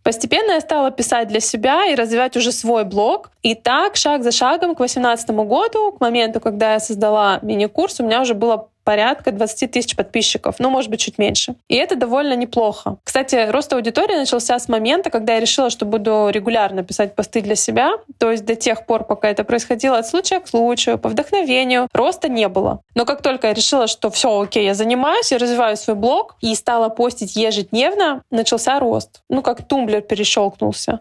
Постепенно 0.06 0.52
я 0.52 0.60
стала 0.60 0.92
писать 0.92 1.26
для 1.26 1.40
себя 1.40 1.86
и 1.86 1.96
развивать 1.96 2.36
уже 2.36 2.52
свой 2.52 2.84
блог. 2.84 3.32
И 3.42 3.56
так, 3.56 3.96
шаг 3.96 4.22
за 4.22 4.30
шагом, 4.30 4.76
к 4.76 4.78
2018 4.78 5.30
году, 5.30 5.90
к 5.90 6.00
моменту, 6.00 6.38
когда 6.38 6.74
я 6.74 6.78
создала 6.78 7.40
мини-курс, 7.42 7.98
у 7.98 8.04
меня 8.04 8.20
уже 8.20 8.34
было 8.34 8.68
порядка 8.86 9.32
20 9.32 9.72
тысяч 9.72 9.96
подписчиков, 9.96 10.54
ну, 10.60 10.70
может 10.70 10.90
быть, 10.90 11.00
чуть 11.00 11.18
меньше. 11.18 11.56
И 11.68 11.74
это 11.74 11.96
довольно 11.96 12.34
неплохо. 12.36 12.98
Кстати, 13.02 13.50
рост 13.50 13.72
аудитории 13.72 14.14
начался 14.14 14.56
с 14.56 14.68
момента, 14.68 15.10
когда 15.10 15.34
я 15.34 15.40
решила, 15.40 15.70
что 15.70 15.84
буду 15.84 16.28
регулярно 16.30 16.84
писать 16.84 17.16
посты 17.16 17.40
для 17.40 17.56
себя. 17.56 17.94
То 18.18 18.30
есть 18.30 18.44
до 18.44 18.54
тех 18.54 18.86
пор, 18.86 19.02
пока 19.02 19.28
это 19.28 19.42
происходило 19.42 19.98
от 19.98 20.06
случая 20.06 20.38
к 20.38 20.46
случаю, 20.46 20.98
по 20.98 21.08
вдохновению, 21.08 21.88
роста 21.92 22.28
не 22.28 22.48
было. 22.48 22.80
Но 22.94 23.04
как 23.04 23.22
только 23.22 23.48
я 23.48 23.54
решила, 23.54 23.88
что 23.88 24.08
все 24.08 24.40
окей, 24.40 24.64
я 24.64 24.74
занимаюсь, 24.74 25.32
я 25.32 25.38
развиваю 25.38 25.76
свой 25.76 25.96
блог 25.96 26.36
и 26.40 26.54
стала 26.54 26.88
постить 26.88 27.34
ежедневно, 27.34 28.22
начался 28.30 28.78
рост. 28.78 29.22
Ну, 29.28 29.42
как 29.42 29.66
тумблер 29.66 30.00
перещелкнулся. 30.00 31.00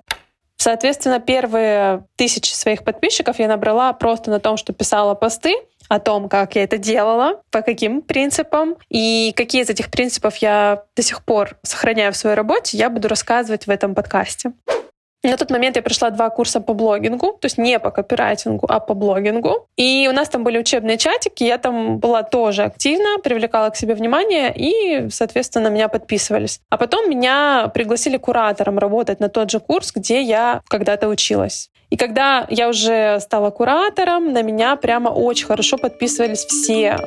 Соответственно, 0.58 1.20
первые 1.20 2.06
тысячи 2.16 2.54
своих 2.54 2.84
подписчиков 2.84 3.38
я 3.38 3.48
набрала 3.48 3.94
просто 3.94 4.32
на 4.32 4.40
том, 4.40 4.58
что 4.58 4.74
писала 4.74 5.14
посты, 5.14 5.54
о 5.90 6.00
том, 6.00 6.30
как 6.30 6.56
я 6.56 6.64
это 6.64 6.78
делала, 6.78 7.42
по 7.52 7.62
каким 7.62 8.02
принципам 8.02 8.76
и 8.90 9.34
какие 9.36 9.64
из 9.64 9.70
этих 9.70 9.92
принципов 9.92 10.38
я 10.38 10.84
до 10.96 11.02
сих 11.02 11.24
пор 11.24 11.58
сохраняю 11.64 12.14
в 12.14 12.18
своей 12.18 12.36
работе, 12.36 12.78
я 12.78 12.90
буду 12.90 13.08
рассказывать 13.08 13.68
в 13.68 13.70
этом 13.70 13.96
подкасте. 13.96 14.54
На 15.30 15.38
тот 15.38 15.50
момент 15.50 15.76
я 15.76 15.82
прошла 15.82 16.12
два 16.12 16.30
курса 16.30 16.62
по 16.62 16.74
блогингу, 16.74 17.34
то 17.42 17.46
есть 17.46 17.58
не 17.58 17.80
по 17.80 17.90
копирайтингу, 17.90 18.68
а 18.70 18.80
по 18.80 18.94
блогингу. 18.94 19.68
И 19.76 20.08
у 20.08 20.14
нас 20.14 20.30
там 20.30 20.44
были 20.44 20.60
учебные 20.60 20.98
чатики, 20.98 21.44
я 21.44 21.58
там 21.58 21.98
была 21.98 22.22
тоже 22.22 22.64
активна, 22.64 23.18
привлекала 23.24 23.70
к 23.72 23.76
себе 23.76 23.96
внимание 23.96 24.54
и, 24.56 25.10
соответственно, 25.10 25.70
меня 25.70 25.88
подписывались. 25.88 26.60
А 26.70 26.78
потом 26.78 27.10
меня 27.10 27.72
пригласили 27.74 28.18
куратором 28.18 28.78
работать 28.78 29.20
на 29.20 29.30
тот 29.30 29.50
же 29.50 29.60
курс, 29.60 29.92
где 29.96 30.22
я 30.22 30.62
когда-то 30.68 31.08
училась. 31.08 31.70
И 31.90 31.98
когда 31.98 32.46
я 32.50 32.70
уже 32.70 33.20
стала 33.20 33.52
куратором, 33.52 34.34
на 34.34 34.42
меня 34.42 34.76
прямо 34.76 35.10
очень 35.10 35.46
хорошо 35.46 35.78
подписывались 35.78 36.46
все. 36.46 36.98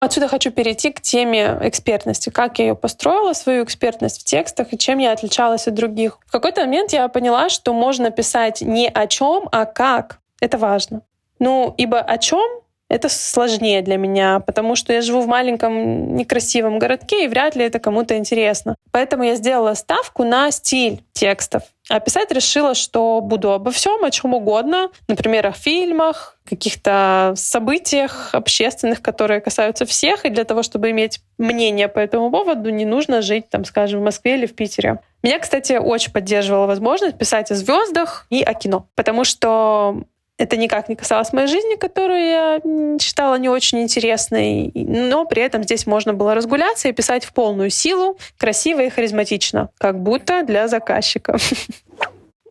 Отсюда 0.00 0.28
хочу 0.28 0.50
перейти 0.50 0.92
к 0.92 1.02
теме 1.02 1.58
экспертности. 1.60 2.30
Как 2.30 2.58
я 2.58 2.68
ее 2.68 2.74
построила, 2.74 3.34
свою 3.34 3.64
экспертность 3.64 4.22
в 4.22 4.24
текстах 4.24 4.72
и 4.72 4.78
чем 4.78 4.98
я 4.98 5.12
отличалась 5.12 5.68
от 5.68 5.74
других. 5.74 6.18
В 6.26 6.32
какой-то 6.32 6.62
момент 6.62 6.94
я 6.94 7.06
поняла, 7.08 7.50
что 7.50 7.74
можно 7.74 8.10
писать 8.10 8.62
не 8.62 8.88
о 8.88 9.06
чем, 9.06 9.48
а 9.52 9.66
как. 9.66 10.20
Это 10.40 10.56
важно. 10.56 11.02
Ну, 11.38 11.74
ибо 11.76 12.00
о 12.00 12.16
чем 12.16 12.59
это 12.90 13.08
сложнее 13.08 13.82
для 13.82 13.96
меня, 13.96 14.40
потому 14.40 14.74
что 14.74 14.92
я 14.92 15.00
живу 15.00 15.20
в 15.20 15.28
маленьком 15.28 16.16
некрасивом 16.16 16.78
городке, 16.80 17.24
и 17.24 17.28
вряд 17.28 17.54
ли 17.54 17.64
это 17.64 17.78
кому-то 17.78 18.16
интересно. 18.16 18.74
Поэтому 18.90 19.22
я 19.22 19.36
сделала 19.36 19.74
ставку 19.74 20.24
на 20.24 20.50
стиль 20.50 21.00
текстов. 21.12 21.62
А 21.88 22.00
писать 22.00 22.32
решила, 22.32 22.74
что 22.74 23.20
буду 23.20 23.52
обо 23.52 23.70
всем, 23.70 24.04
о 24.04 24.10
чем 24.10 24.34
угодно, 24.34 24.90
например, 25.06 25.46
о 25.46 25.52
фильмах, 25.52 26.36
каких-то 26.48 27.32
событиях 27.36 28.30
общественных, 28.34 29.02
которые 29.02 29.40
касаются 29.40 29.84
всех, 29.84 30.24
и 30.24 30.30
для 30.30 30.44
того, 30.44 30.64
чтобы 30.64 30.90
иметь 30.90 31.20
мнение 31.38 31.86
по 31.86 32.00
этому 32.00 32.30
поводу, 32.30 32.70
не 32.70 32.84
нужно 32.84 33.22
жить, 33.22 33.48
там, 33.50 33.64
скажем, 33.64 34.00
в 34.00 34.04
Москве 34.04 34.34
или 34.34 34.46
в 34.46 34.56
Питере. 34.56 34.98
Меня, 35.22 35.38
кстати, 35.38 35.74
очень 35.74 36.12
поддерживала 36.12 36.66
возможность 36.66 37.16
писать 37.16 37.52
о 37.52 37.54
звездах 37.54 38.26
и 38.30 38.42
о 38.42 38.52
кино, 38.54 38.88
потому 38.96 39.22
что 39.22 40.02
это 40.40 40.56
никак 40.56 40.88
не 40.88 40.96
касалось 40.96 41.34
моей 41.34 41.48
жизни, 41.48 41.76
которую 41.76 42.20
я 42.20 42.60
считала 42.98 43.34
не 43.34 43.50
очень 43.50 43.82
интересной, 43.82 44.72
но 44.74 45.26
при 45.26 45.42
этом 45.42 45.62
здесь 45.64 45.86
можно 45.86 46.14
было 46.14 46.34
разгуляться 46.34 46.88
и 46.88 46.92
писать 46.92 47.26
в 47.26 47.34
полную 47.34 47.68
силу, 47.68 48.16
красиво 48.38 48.80
и 48.80 48.88
харизматично, 48.88 49.68
как 49.76 50.02
будто 50.02 50.42
для 50.42 50.66
заказчика. 50.66 51.36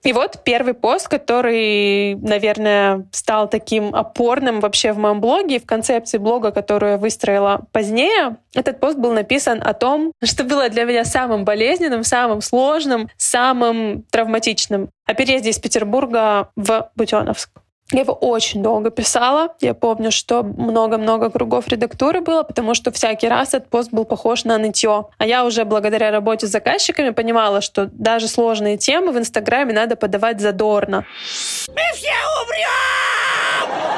И 0.02 0.14
вот 0.14 0.46
первый 0.46 0.74
пост, 0.76 1.10
который, 1.10 2.16
наверное, 2.16 3.06
стал 3.12 3.50
таким 3.50 3.94
опорным 3.94 4.62
вообще 4.62 4.94
в 4.94 4.98
моем 4.98 5.20
блоге, 5.20 5.60
в 5.60 5.66
концепции 5.66 6.18
блога, 6.18 6.52
которую 6.52 6.94
я 6.94 6.98
выстроила 6.98 7.66
позднее. 7.74 8.38
Этот 8.54 8.80
пост 8.80 8.98
был 8.98 9.12
написан 9.12 9.62
о 9.62 9.74
том, 9.74 10.14
что 10.24 10.46
было 10.46 10.70
для 10.70 10.86
меня 10.86 11.04
самым 11.04 11.44
болезненным, 11.44 12.06
самым 12.06 12.40
сложным, 12.40 13.10
самым 13.18 14.04
травматичным. 14.10 14.90
О 15.06 15.14
переезде 15.14 15.50
из 15.50 15.60
Петербурга 15.60 16.50
в 16.56 16.90
Буденновск. 16.96 17.50
Я 17.92 18.02
его 18.02 18.14
очень 18.14 18.62
долго 18.62 18.92
писала. 18.92 19.56
Я 19.62 19.74
помню, 19.74 20.12
что 20.12 20.44
много-много 20.44 21.32
кругов 21.32 21.68
редактуры 21.68 22.22
было, 22.22 22.44
потому 22.44 22.76
что 22.76 22.92
всякий 22.92 23.28
раз 23.28 23.56
этот 23.56 23.70
пост 23.70 23.92
был 23.92 24.06
похож 24.06 24.46
на 24.46 24.58
нытье. 24.60 25.08
А 25.18 25.26
я 25.26 25.44
уже 25.44 25.66
благодаря 25.66 26.12
работе 26.12 26.46
с 26.46 26.52
заказчиками 26.52 27.10
понимала, 27.10 27.62
что 27.62 27.90
даже 27.92 28.28
сложные 28.28 28.78
темы 28.78 29.12
в 29.12 29.18
Инстаграме 29.18 29.74
надо 29.74 29.96
подавать 29.96 30.40
задорно. 30.40 31.06
Мы 31.68 31.82
все 31.96 32.14
умрем! 32.44 33.89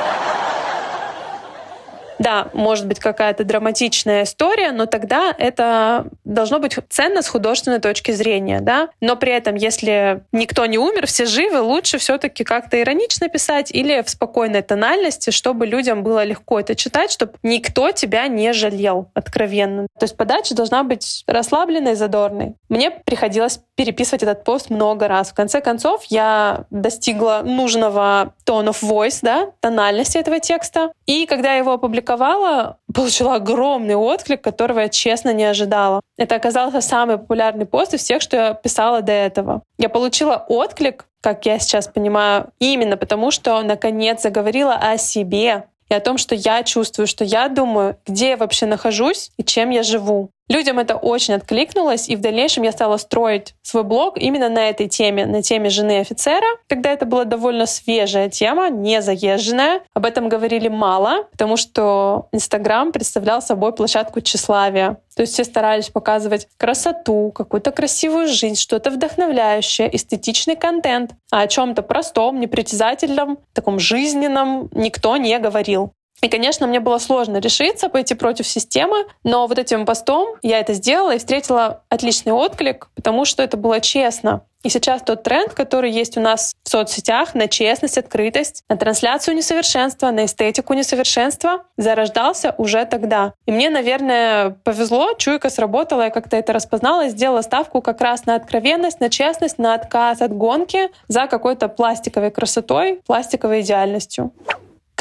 Да, 2.21 2.49
может 2.53 2.87
быть 2.87 2.99
какая-то 2.99 3.43
драматичная 3.43 4.23
история, 4.23 4.71
но 4.71 4.85
тогда 4.85 5.33
это 5.35 6.05
должно 6.23 6.59
быть 6.59 6.77
ценно 6.89 7.23
с 7.23 7.27
художественной 7.27 7.79
точки 7.79 8.11
зрения, 8.11 8.59
да. 8.61 8.89
Но 9.01 9.15
при 9.15 9.31
этом, 9.33 9.55
если 9.55 10.23
никто 10.31 10.67
не 10.67 10.77
умер, 10.77 11.07
все 11.07 11.25
живы, 11.25 11.61
лучше 11.61 11.97
все-таки 11.97 12.43
как-то 12.43 12.79
иронично 12.79 13.27
писать 13.27 13.71
или 13.71 14.03
в 14.03 14.09
спокойной 14.09 14.61
тональности, 14.61 15.31
чтобы 15.31 15.65
людям 15.65 16.03
было 16.03 16.23
легко 16.23 16.59
это 16.59 16.75
читать, 16.75 17.11
чтобы 17.11 17.33
никто 17.41 17.91
тебя 17.91 18.27
не 18.27 18.53
жалел 18.53 19.09
откровенно. 19.15 19.87
То 19.99 20.03
есть 20.03 20.15
подача 20.15 20.53
должна 20.53 20.83
быть 20.83 21.23
расслабленной, 21.25 21.95
задорной. 21.95 22.53
Мне 22.69 22.91
приходилось 22.91 23.61
переписывать 23.81 24.21
этот 24.21 24.43
пост 24.43 24.69
много 24.69 25.07
раз. 25.07 25.31
В 25.31 25.33
конце 25.33 25.59
концов, 25.59 26.03
я 26.09 26.65
достигла 26.69 27.41
нужного 27.43 28.35
tone 28.45 28.69
of 28.69 28.83
voice, 28.83 29.19
да, 29.23 29.47
тональности 29.59 30.19
этого 30.19 30.39
текста. 30.39 30.91
И 31.07 31.25
когда 31.25 31.53
я 31.53 31.57
его 31.57 31.73
опубликовала, 31.73 32.77
получила 32.93 33.35
огромный 33.35 33.95
отклик, 33.95 34.41
которого 34.41 34.81
я 34.81 34.89
честно 34.89 35.33
не 35.33 35.45
ожидала. 35.45 36.01
Это 36.15 36.35
оказался 36.35 36.81
самый 36.81 37.17
популярный 37.17 37.65
пост 37.65 37.95
из 37.95 38.01
всех, 38.01 38.21
что 38.21 38.37
я 38.37 38.53
писала 38.53 39.01
до 39.01 39.13
этого. 39.13 39.63
Я 39.79 39.89
получила 39.89 40.45
отклик, 40.47 41.05
как 41.19 41.47
я 41.47 41.57
сейчас 41.57 41.87
понимаю, 41.87 42.51
именно 42.59 42.97
потому, 42.97 43.31
что 43.31 43.59
наконец 43.63 44.21
заговорила 44.21 44.75
о 44.75 44.97
себе 44.97 45.65
и 45.89 45.93
о 45.93 45.99
том, 45.99 46.17
что 46.19 46.35
я 46.35 46.63
чувствую, 46.63 47.07
что 47.07 47.23
я 47.23 47.49
думаю, 47.49 47.97
где 48.05 48.29
я 48.29 48.37
вообще 48.37 48.67
нахожусь 48.67 49.31
и 49.37 49.43
чем 49.43 49.71
я 49.71 49.81
живу. 49.81 50.29
Людям 50.51 50.79
это 50.79 50.97
очень 50.97 51.35
откликнулось, 51.35 52.09
и 52.09 52.17
в 52.17 52.19
дальнейшем 52.19 52.63
я 52.63 52.73
стала 52.73 52.97
строить 52.97 53.55
свой 53.61 53.83
блог 53.83 54.17
именно 54.17 54.49
на 54.49 54.67
этой 54.67 54.89
теме, 54.89 55.25
на 55.25 55.41
теме 55.41 55.69
жены 55.69 56.01
офицера. 56.01 56.45
Тогда 56.67 56.91
это 56.91 57.05
была 57.05 57.23
довольно 57.23 57.65
свежая 57.65 58.27
тема, 58.27 58.69
не 58.69 59.01
заезженная. 59.01 59.79
Об 59.93 60.05
этом 60.05 60.27
говорили 60.27 60.67
мало, 60.67 61.23
потому 61.31 61.55
что 61.55 62.27
Инстаграм 62.33 62.91
представлял 62.91 63.41
собой 63.41 63.71
площадку 63.71 64.19
тщеславия. 64.19 64.97
То 65.15 65.21
есть 65.21 65.35
все 65.35 65.45
старались 65.45 65.89
показывать 65.89 66.49
красоту, 66.57 67.31
какую-то 67.31 67.71
красивую 67.71 68.27
жизнь, 68.27 68.55
что-то 68.55 68.91
вдохновляющее, 68.91 69.95
эстетичный 69.95 70.57
контент. 70.57 71.11
А 71.31 71.43
о 71.43 71.47
чем-то 71.47 71.81
простом, 71.81 72.41
непритязательном, 72.41 73.37
таком 73.53 73.79
жизненном 73.79 74.69
никто 74.73 75.15
не 75.15 75.39
говорил. 75.39 75.93
И, 76.21 76.27
конечно, 76.29 76.67
мне 76.67 76.79
было 76.79 76.99
сложно 76.99 77.37
решиться 77.37 77.89
пойти 77.89 78.13
против 78.13 78.47
системы, 78.47 79.05
но 79.23 79.47
вот 79.47 79.57
этим 79.57 79.85
постом 79.85 80.35
я 80.43 80.59
это 80.59 80.73
сделала 80.73 81.15
и 81.15 81.17
встретила 81.17 81.83
отличный 81.89 82.33
отклик, 82.33 82.89
потому 82.95 83.25
что 83.25 83.41
это 83.41 83.57
было 83.57 83.81
честно. 83.81 84.43
И 84.63 84.69
сейчас 84.69 85.01
тот 85.01 85.23
тренд, 85.23 85.53
который 85.53 85.91
есть 85.91 86.17
у 86.17 86.21
нас 86.21 86.53
в 86.63 86.69
соцсетях 86.69 87.33
на 87.33 87.47
честность, 87.47 87.97
открытость, 87.97 88.63
на 88.69 88.77
трансляцию 88.77 89.35
несовершенства, 89.35 90.11
на 90.11 90.25
эстетику 90.25 90.73
несовершенства, 90.73 91.63
зарождался 91.77 92.53
уже 92.59 92.85
тогда. 92.85 93.33
И 93.47 93.51
мне, 93.51 93.71
наверное, 93.71 94.51
повезло, 94.63 95.13
чуйка 95.17 95.49
сработала, 95.49 96.03
я 96.03 96.09
как-то 96.11 96.37
это 96.37 96.53
распознала 96.53 97.09
сделала 97.09 97.41
ставку 97.41 97.81
как 97.81 97.99
раз 98.01 98.27
на 98.27 98.35
откровенность, 98.35 98.99
на 98.99 99.09
честность, 99.09 99.57
на 99.57 99.73
отказ 99.73 100.21
от 100.21 100.31
гонки 100.31 100.91
за 101.07 101.25
какой-то 101.25 101.67
пластиковой 101.67 102.29
красотой, 102.29 103.01
пластиковой 103.07 103.61
идеальностью. 103.61 104.31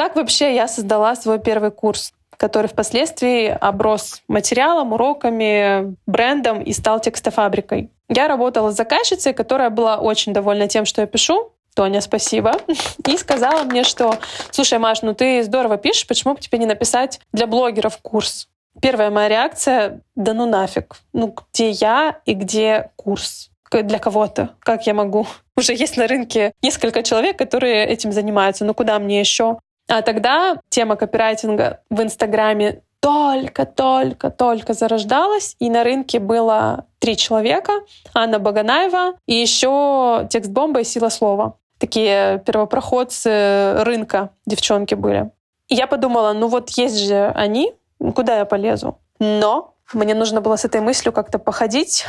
Как 0.00 0.16
вообще 0.16 0.54
я 0.54 0.66
создала 0.66 1.14
свой 1.14 1.38
первый 1.38 1.70
курс? 1.70 2.14
который 2.38 2.68
впоследствии 2.68 3.48
оброс 3.48 4.22
материалом, 4.26 4.94
уроками, 4.94 5.94
брендом 6.06 6.62
и 6.62 6.72
стал 6.72 6.98
текстофабрикой. 6.98 7.90
Я 8.08 8.28
работала 8.28 8.70
с 8.70 8.76
заказчицей, 8.76 9.34
которая 9.34 9.68
была 9.68 9.98
очень 9.98 10.32
довольна 10.32 10.66
тем, 10.66 10.86
что 10.86 11.02
я 11.02 11.06
пишу. 11.06 11.52
Тоня, 11.74 12.00
спасибо. 12.00 12.54
И 13.06 13.18
сказала 13.18 13.64
мне, 13.64 13.84
что, 13.84 14.16
слушай, 14.52 14.78
Маш, 14.78 15.02
ну 15.02 15.12
ты 15.12 15.42
здорово 15.42 15.76
пишешь, 15.76 16.06
почему 16.06 16.32
бы 16.32 16.40
тебе 16.40 16.56
не 16.56 16.64
написать 16.64 17.20
для 17.34 17.46
блогеров 17.46 17.98
курс? 17.98 18.48
Первая 18.80 19.10
моя 19.10 19.28
реакция— 19.28 20.00
да 20.16 20.32
ну 20.32 20.46
нафиг. 20.46 20.96
Ну 21.12 21.34
где 21.52 21.68
я 21.68 22.20
и 22.24 22.32
где 22.32 22.90
курс? 22.96 23.50
Для 23.70 23.98
кого-то. 23.98 24.54
Как 24.60 24.86
я 24.86 24.94
могу? 24.94 25.26
Уже 25.58 25.74
есть 25.74 25.98
на 25.98 26.06
рынке 26.06 26.54
несколько 26.62 27.02
человек, 27.02 27.36
которые 27.36 27.84
этим 27.86 28.12
занимаются. 28.12 28.64
Ну 28.64 28.72
куда 28.72 28.98
мне 28.98 29.20
еще? 29.20 29.58
А 29.90 30.02
тогда 30.02 30.60
тема 30.68 30.94
копирайтинга 30.94 31.80
в 31.90 32.00
Инстаграме 32.00 32.82
только-только-только 33.00 34.72
зарождалась, 34.72 35.56
и 35.58 35.68
на 35.68 35.82
рынке 35.82 36.20
было 36.20 36.86
три 37.00 37.16
человека. 37.16 37.72
Анна 38.14 38.38
Баганаева 38.38 39.14
и 39.26 39.34
еще 39.34 40.28
текст-бомба 40.30 40.80
и 40.80 40.84
сила 40.84 41.08
слова. 41.08 41.56
Такие 41.78 42.40
первопроходцы 42.46 43.82
рынка 43.82 44.30
девчонки 44.46 44.94
были. 44.94 45.30
И 45.68 45.74
я 45.74 45.88
подумала, 45.88 46.34
ну 46.34 46.46
вот 46.46 46.70
есть 46.70 46.98
же 46.98 47.32
они, 47.34 47.72
куда 48.14 48.38
я 48.38 48.44
полезу? 48.44 48.98
Но 49.18 49.74
мне 49.92 50.14
нужно 50.14 50.40
было 50.40 50.54
с 50.54 50.64
этой 50.64 50.80
мыслью 50.80 51.12
как-то 51.12 51.40
походить, 51.40 52.04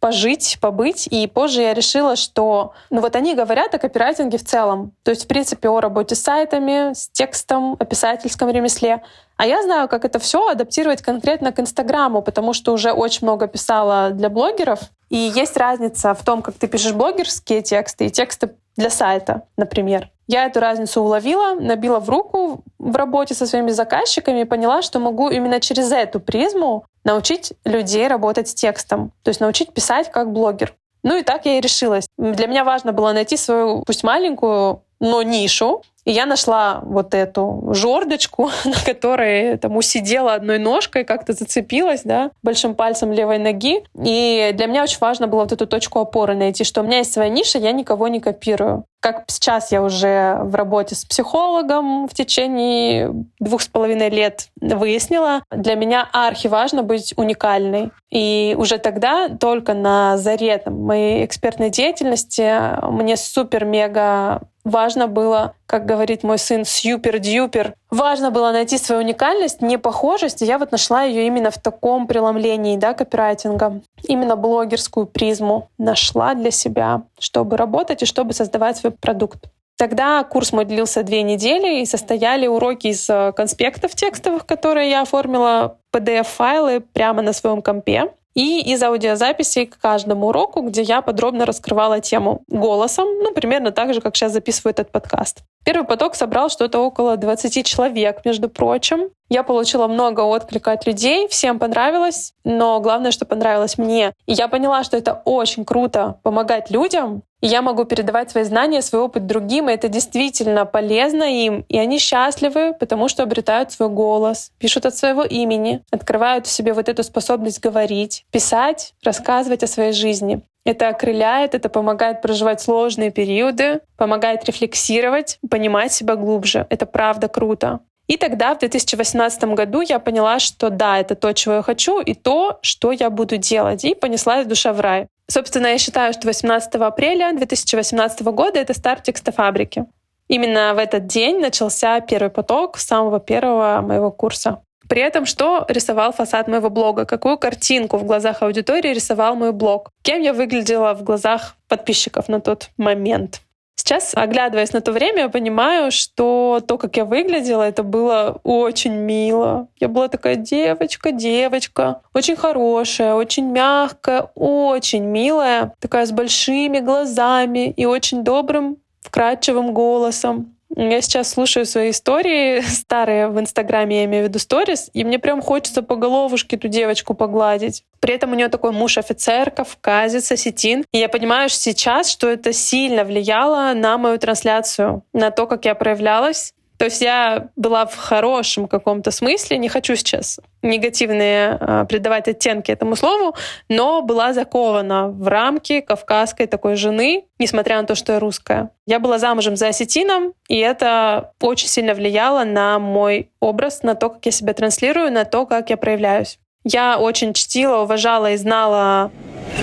пожить, 0.00 0.58
побыть. 0.60 1.06
И 1.10 1.26
позже 1.26 1.62
я 1.62 1.74
решила, 1.74 2.16
что 2.16 2.72
ну 2.90 3.00
вот 3.00 3.16
они 3.16 3.34
говорят 3.34 3.74
о 3.74 3.78
копирайтинге 3.78 4.38
в 4.38 4.44
целом. 4.44 4.92
То 5.02 5.10
есть, 5.10 5.24
в 5.24 5.26
принципе, 5.26 5.68
о 5.68 5.80
работе 5.80 6.14
с 6.14 6.22
сайтами, 6.22 6.92
с 6.94 7.08
текстом, 7.10 7.76
о 7.78 7.84
писательском 7.84 8.50
ремесле. 8.50 9.02
А 9.36 9.46
я 9.46 9.62
знаю, 9.62 9.88
как 9.88 10.04
это 10.04 10.18
все 10.18 10.48
адаптировать 10.48 11.00
конкретно 11.02 11.52
к 11.52 11.60
Инстаграму, 11.60 12.22
потому 12.22 12.52
что 12.52 12.72
уже 12.72 12.92
очень 12.92 13.26
много 13.26 13.46
писала 13.46 14.10
для 14.10 14.28
блогеров. 14.28 14.80
И 15.10 15.16
есть 15.16 15.56
разница 15.56 16.14
в 16.14 16.24
том, 16.24 16.42
как 16.42 16.54
ты 16.56 16.66
пишешь 16.66 16.92
блогерские 16.92 17.62
тексты 17.62 18.06
и 18.06 18.10
тексты 18.10 18.56
для 18.76 18.90
сайта, 18.90 19.44
например. 19.56 20.10
Я 20.28 20.44
эту 20.44 20.60
разницу 20.60 21.00
уловила, 21.00 21.54
набила 21.54 21.98
в 21.98 22.08
руку 22.10 22.62
в 22.78 22.94
работе 22.94 23.34
со 23.34 23.46
своими 23.46 23.70
заказчиками 23.70 24.40
и 24.40 24.44
поняла, 24.44 24.82
что 24.82 25.00
могу 25.00 25.30
именно 25.30 25.58
через 25.58 25.90
эту 25.90 26.20
призму 26.20 26.84
научить 27.02 27.54
людей 27.64 28.06
работать 28.06 28.48
с 28.48 28.54
текстом, 28.54 29.10
то 29.22 29.30
есть 29.30 29.40
научить 29.40 29.72
писать 29.72 30.10
как 30.12 30.30
блогер. 30.30 30.74
Ну 31.02 31.16
и 31.16 31.22
так 31.22 31.46
я 31.46 31.56
и 31.56 31.60
решилась. 31.60 32.06
Для 32.18 32.46
меня 32.46 32.64
важно 32.64 32.92
было 32.92 33.12
найти 33.12 33.38
свою, 33.38 33.82
пусть 33.84 34.04
маленькую, 34.04 34.82
но 35.00 35.22
нишу. 35.22 35.82
И 36.04 36.12
я 36.12 36.24
нашла 36.26 36.80
вот 36.84 37.14
эту 37.14 37.68
жердочку, 37.72 38.50
на 38.64 38.84
которой 38.84 39.58
там 39.58 39.76
усидела 39.76 40.34
одной 40.34 40.58
ножкой, 40.58 41.04
как-то 41.04 41.34
зацепилась, 41.34 42.02
да, 42.02 42.30
большим 42.42 42.74
пальцем 42.74 43.12
левой 43.12 43.38
ноги. 43.38 43.84
И 43.94 44.50
для 44.54 44.66
меня 44.66 44.82
очень 44.82 44.98
важно 45.00 45.26
было 45.26 45.42
вот 45.42 45.52
эту 45.52 45.66
точку 45.66 46.00
опоры 46.00 46.34
найти, 46.34 46.64
что 46.64 46.80
у 46.80 46.84
меня 46.84 46.98
есть 46.98 47.12
своя 47.12 47.28
ниша, 47.28 47.58
я 47.58 47.72
никого 47.72 48.08
не 48.08 48.20
копирую. 48.20 48.84
Как 49.00 49.24
сейчас 49.28 49.70
я 49.70 49.82
уже 49.82 50.38
в 50.42 50.54
работе 50.54 50.94
с 50.94 51.04
психологом 51.04 52.08
в 52.08 52.14
течение 52.14 53.12
двух 53.38 53.62
с 53.62 53.68
половиной 53.68 54.10
лет 54.10 54.48
выяснила, 54.60 55.42
для 55.50 55.76
меня 55.76 56.08
архи 56.12 56.48
важно 56.48 56.82
быть 56.82 57.14
уникальной. 57.16 57.90
И 58.10 58.56
уже 58.58 58.78
тогда, 58.78 59.28
только 59.28 59.74
на 59.74 60.16
заре 60.16 60.58
там, 60.58 60.82
моей 60.82 61.24
экспертной 61.24 61.70
деятельности, 61.70 62.84
мне 62.90 63.16
супер-мега 63.16 64.42
важно 64.64 65.06
было, 65.06 65.54
как 65.66 65.86
говорит 65.86 66.22
мой 66.22 66.38
сын, 66.38 66.64
супер-дюпер, 66.64 67.74
важно 67.90 68.30
было 68.30 68.52
найти 68.52 68.78
свою 68.78 69.02
уникальность, 69.02 69.62
непохожесть, 69.62 70.42
и 70.42 70.44
я 70.46 70.58
вот 70.58 70.72
нашла 70.72 71.02
ее 71.02 71.26
именно 71.26 71.50
в 71.50 71.58
таком 71.58 72.06
преломлении, 72.06 72.76
да, 72.76 72.94
копирайтинга. 72.94 73.80
Именно 74.04 74.36
блогерскую 74.36 75.06
призму 75.06 75.70
нашла 75.78 76.34
для 76.34 76.50
себя, 76.50 77.02
чтобы 77.18 77.56
работать 77.56 78.02
и 78.02 78.06
чтобы 78.06 78.32
создавать 78.32 78.76
свой 78.76 78.92
продукт. 78.92 79.44
Тогда 79.78 80.24
курс 80.24 80.52
мой 80.52 80.64
длился 80.64 81.04
две 81.04 81.22
недели, 81.22 81.80
и 81.80 81.86
состояли 81.86 82.48
уроки 82.48 82.88
из 82.88 83.08
э, 83.08 83.32
конспектов 83.32 83.94
текстовых, 83.94 84.44
которые 84.44 84.90
я 84.90 85.02
оформила 85.02 85.78
PDF-файлы 85.94 86.80
прямо 86.80 87.22
на 87.22 87.32
своем 87.32 87.62
компе 87.62 88.10
и 88.38 88.60
из 88.60 88.80
аудиозаписей 88.84 89.66
к 89.66 89.80
каждому 89.80 90.28
уроку, 90.28 90.60
где 90.60 90.82
я 90.82 91.02
подробно 91.02 91.44
раскрывала 91.44 91.98
тему 91.98 92.42
голосом, 92.46 93.08
ну, 93.20 93.32
примерно 93.34 93.72
так 93.72 93.92
же, 93.92 94.00
как 94.00 94.14
сейчас 94.14 94.32
записываю 94.32 94.70
этот 94.70 94.92
подкаст. 94.92 95.42
Первый 95.64 95.84
поток 95.84 96.14
собрал 96.14 96.48
что-то 96.48 96.78
около 96.78 97.16
20 97.16 97.66
человек, 97.66 98.24
между 98.24 98.48
прочим. 98.48 99.10
Я 99.28 99.42
получила 99.42 99.88
много 99.88 100.20
отклика 100.20 100.70
от 100.70 100.86
людей, 100.86 101.26
всем 101.26 101.58
понравилось, 101.58 102.32
но 102.44 102.80
главное, 102.80 103.10
что 103.10 103.26
понравилось 103.26 103.76
мне. 103.76 104.12
И 104.26 104.34
я 104.34 104.46
поняла, 104.46 104.84
что 104.84 104.96
это 104.96 105.20
очень 105.24 105.64
круто 105.64 106.20
помогать 106.22 106.70
людям, 106.70 107.24
я 107.40 107.62
могу 107.62 107.84
передавать 107.84 108.30
свои 108.30 108.44
знания, 108.44 108.82
свой 108.82 109.02
опыт 109.02 109.26
другим, 109.26 109.68
и 109.68 109.72
это 109.72 109.88
действительно 109.88 110.64
полезно 110.64 111.22
им. 111.22 111.64
И 111.68 111.78
они 111.78 111.98
счастливы, 111.98 112.74
потому 112.74 113.08
что 113.08 113.22
обретают 113.22 113.70
свой 113.70 113.88
голос, 113.88 114.52
пишут 114.58 114.86
от 114.86 114.96
своего 114.96 115.22
имени, 115.22 115.82
открывают 115.90 116.46
в 116.46 116.50
себе 116.50 116.72
вот 116.72 116.88
эту 116.88 117.02
способность 117.04 117.60
говорить, 117.60 118.24
писать, 118.32 118.94
рассказывать 119.04 119.62
о 119.62 119.68
своей 119.68 119.92
жизни. 119.92 120.42
Это 120.64 120.88
окрыляет, 120.88 121.54
это 121.54 121.68
помогает 121.68 122.20
проживать 122.20 122.60
сложные 122.60 123.10
периоды, 123.10 123.80
помогает 123.96 124.44
рефлексировать, 124.44 125.38
понимать 125.48 125.92
себя 125.92 126.16
глубже. 126.16 126.66
Это 126.68 126.84
правда 126.84 127.28
круто. 127.28 127.80
И 128.08 128.16
тогда, 128.16 128.54
в 128.54 128.58
2018 128.58 129.44
году, 129.54 129.82
я 129.82 129.98
поняла, 129.98 130.38
что 130.38 130.70
да, 130.70 130.98
это 130.98 131.14
то, 131.14 131.32
чего 131.34 131.56
я 131.56 131.62
хочу, 131.62 132.00
и 132.00 132.14
то, 132.14 132.58
что 132.62 132.90
я 132.90 133.10
буду 133.10 133.36
делать. 133.36 133.84
И 133.84 133.94
понеслась 133.94 134.46
душа 134.46 134.72
в 134.72 134.80
рай. 134.80 135.08
Собственно, 135.30 135.68
я 135.68 135.78
считаю, 135.78 136.12
что 136.12 136.26
18 136.26 136.74
апреля 136.76 137.32
2018 137.34 138.22
года— 138.22 138.58
это 138.60 138.72
старт 138.72 139.02
текстофабрики. 139.02 139.84
Именно 140.26 140.74
в 140.74 140.78
этот 140.78 141.06
день 141.06 141.38
начался 141.38 142.00
первый 142.00 142.30
поток 142.30 142.78
самого 142.78 143.20
первого 143.20 143.80
моего 143.82 144.10
курса. 144.10 144.62
При 144.88 145.02
этом 145.02 145.26
что 145.26 145.66
рисовал 145.68 146.12
фасад 146.12 146.48
моего 146.48 146.70
блога? 146.70 147.04
Какую 147.04 147.36
картинку 147.36 147.98
в 147.98 148.04
глазах 148.04 148.42
аудитории 148.42 148.94
рисовал 148.94 149.36
мой 149.36 149.52
блог? 149.52 149.90
Кем 150.02 150.22
я 150.22 150.32
выглядела 150.32 150.94
в 150.94 151.02
глазах 151.02 151.56
подписчиков 151.68 152.28
на 152.28 152.40
тот 152.40 152.70
момент? 152.78 153.42
Сейчас, 153.78 154.12
оглядываясь 154.12 154.72
на 154.72 154.80
то 154.80 154.90
время, 154.90 155.22
я 155.22 155.28
понимаю, 155.28 155.92
что 155.92 156.60
то, 156.66 156.78
как 156.78 156.96
я 156.96 157.04
выглядела, 157.04 157.62
это 157.62 157.84
было 157.84 158.40
очень 158.42 158.92
мило. 158.92 159.68
Я 159.78 159.86
была 159.86 160.08
такая 160.08 160.34
девочка, 160.34 161.12
девочка, 161.12 162.02
очень 162.12 162.34
хорошая, 162.34 163.14
очень 163.14 163.46
мягкая, 163.46 164.30
очень 164.34 165.04
милая, 165.04 165.74
такая 165.78 166.06
с 166.06 166.10
большими 166.10 166.80
глазами 166.80 167.70
и 167.70 167.86
очень 167.86 168.24
добрым, 168.24 168.78
вкрадчивым 169.00 169.72
голосом. 169.72 170.57
Я 170.80 171.02
сейчас 171.02 171.30
слушаю 171.30 171.66
свои 171.66 171.90
истории 171.90 172.60
старые 172.60 173.26
в 173.26 173.40
Инстаграме, 173.40 173.98
я 173.98 174.04
имею 174.04 174.26
в 174.26 174.28
виду 174.28 174.38
сторис, 174.38 174.90
и 174.92 175.02
мне 175.02 175.18
прям 175.18 175.42
хочется 175.42 175.82
по 175.82 175.96
головушке 175.96 176.54
эту 176.54 176.68
девочку 176.68 177.14
погладить. 177.14 177.82
При 177.98 178.14
этом 178.14 178.30
у 178.30 178.36
нее 178.36 178.46
такой 178.46 178.70
муж 178.70 178.96
офицер, 178.96 179.50
кавказец, 179.50 180.30
осетин. 180.30 180.84
И 180.92 180.98
я 180.98 181.08
понимаю 181.08 181.48
сейчас, 181.48 182.08
что 182.08 182.28
это 182.28 182.52
сильно 182.52 183.02
влияло 183.02 183.72
на 183.74 183.98
мою 183.98 184.18
трансляцию, 184.18 185.02
на 185.12 185.32
то, 185.32 185.48
как 185.48 185.64
я 185.64 185.74
проявлялась. 185.74 186.54
То 186.78 186.84
есть 186.84 187.02
я 187.02 187.48
была 187.56 187.86
в 187.86 187.96
хорошем 187.96 188.68
каком-то 188.68 189.10
смысле, 189.10 189.58
не 189.58 189.68
хочу 189.68 189.96
сейчас 189.96 190.38
негативные 190.62 191.58
э, 191.60 191.86
придавать 191.88 192.28
оттенки 192.28 192.70
этому 192.70 192.94
слову, 192.94 193.34
но 193.68 194.00
была 194.02 194.32
закована 194.32 195.08
в 195.08 195.26
рамки 195.26 195.80
кавказской 195.80 196.46
такой 196.46 196.76
жены, 196.76 197.24
несмотря 197.40 197.80
на 197.80 197.86
то, 197.86 197.96
что 197.96 198.12
я 198.12 198.20
русская. 198.20 198.70
Я 198.86 199.00
была 199.00 199.18
замужем 199.18 199.56
за 199.56 199.68
осетином, 199.68 200.34
и 200.48 200.56
это 200.58 201.32
очень 201.40 201.68
сильно 201.68 201.94
влияло 201.94 202.44
на 202.44 202.78
мой 202.78 203.30
образ, 203.40 203.82
на 203.82 203.96
то, 203.96 204.08
как 204.10 204.24
я 204.26 204.32
себя 204.32 204.54
транслирую, 204.54 205.12
на 205.12 205.24
то, 205.24 205.46
как 205.46 205.70
я 205.70 205.76
проявляюсь. 205.76 206.38
Я 206.64 206.98
очень 206.98 207.34
чтила, 207.34 207.78
уважала 207.78 208.32
и 208.32 208.36
знала, 208.36 209.10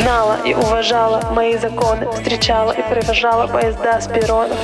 знала 0.01 0.37
и 0.43 0.53
уважала 0.53 1.21
мои 1.31 1.57
законы, 1.57 2.11
встречала 2.11 2.71
и 2.71 2.81
провожала 2.81 3.47
поезда 3.47 4.01
с 4.01 4.07
перронов. 4.07 4.57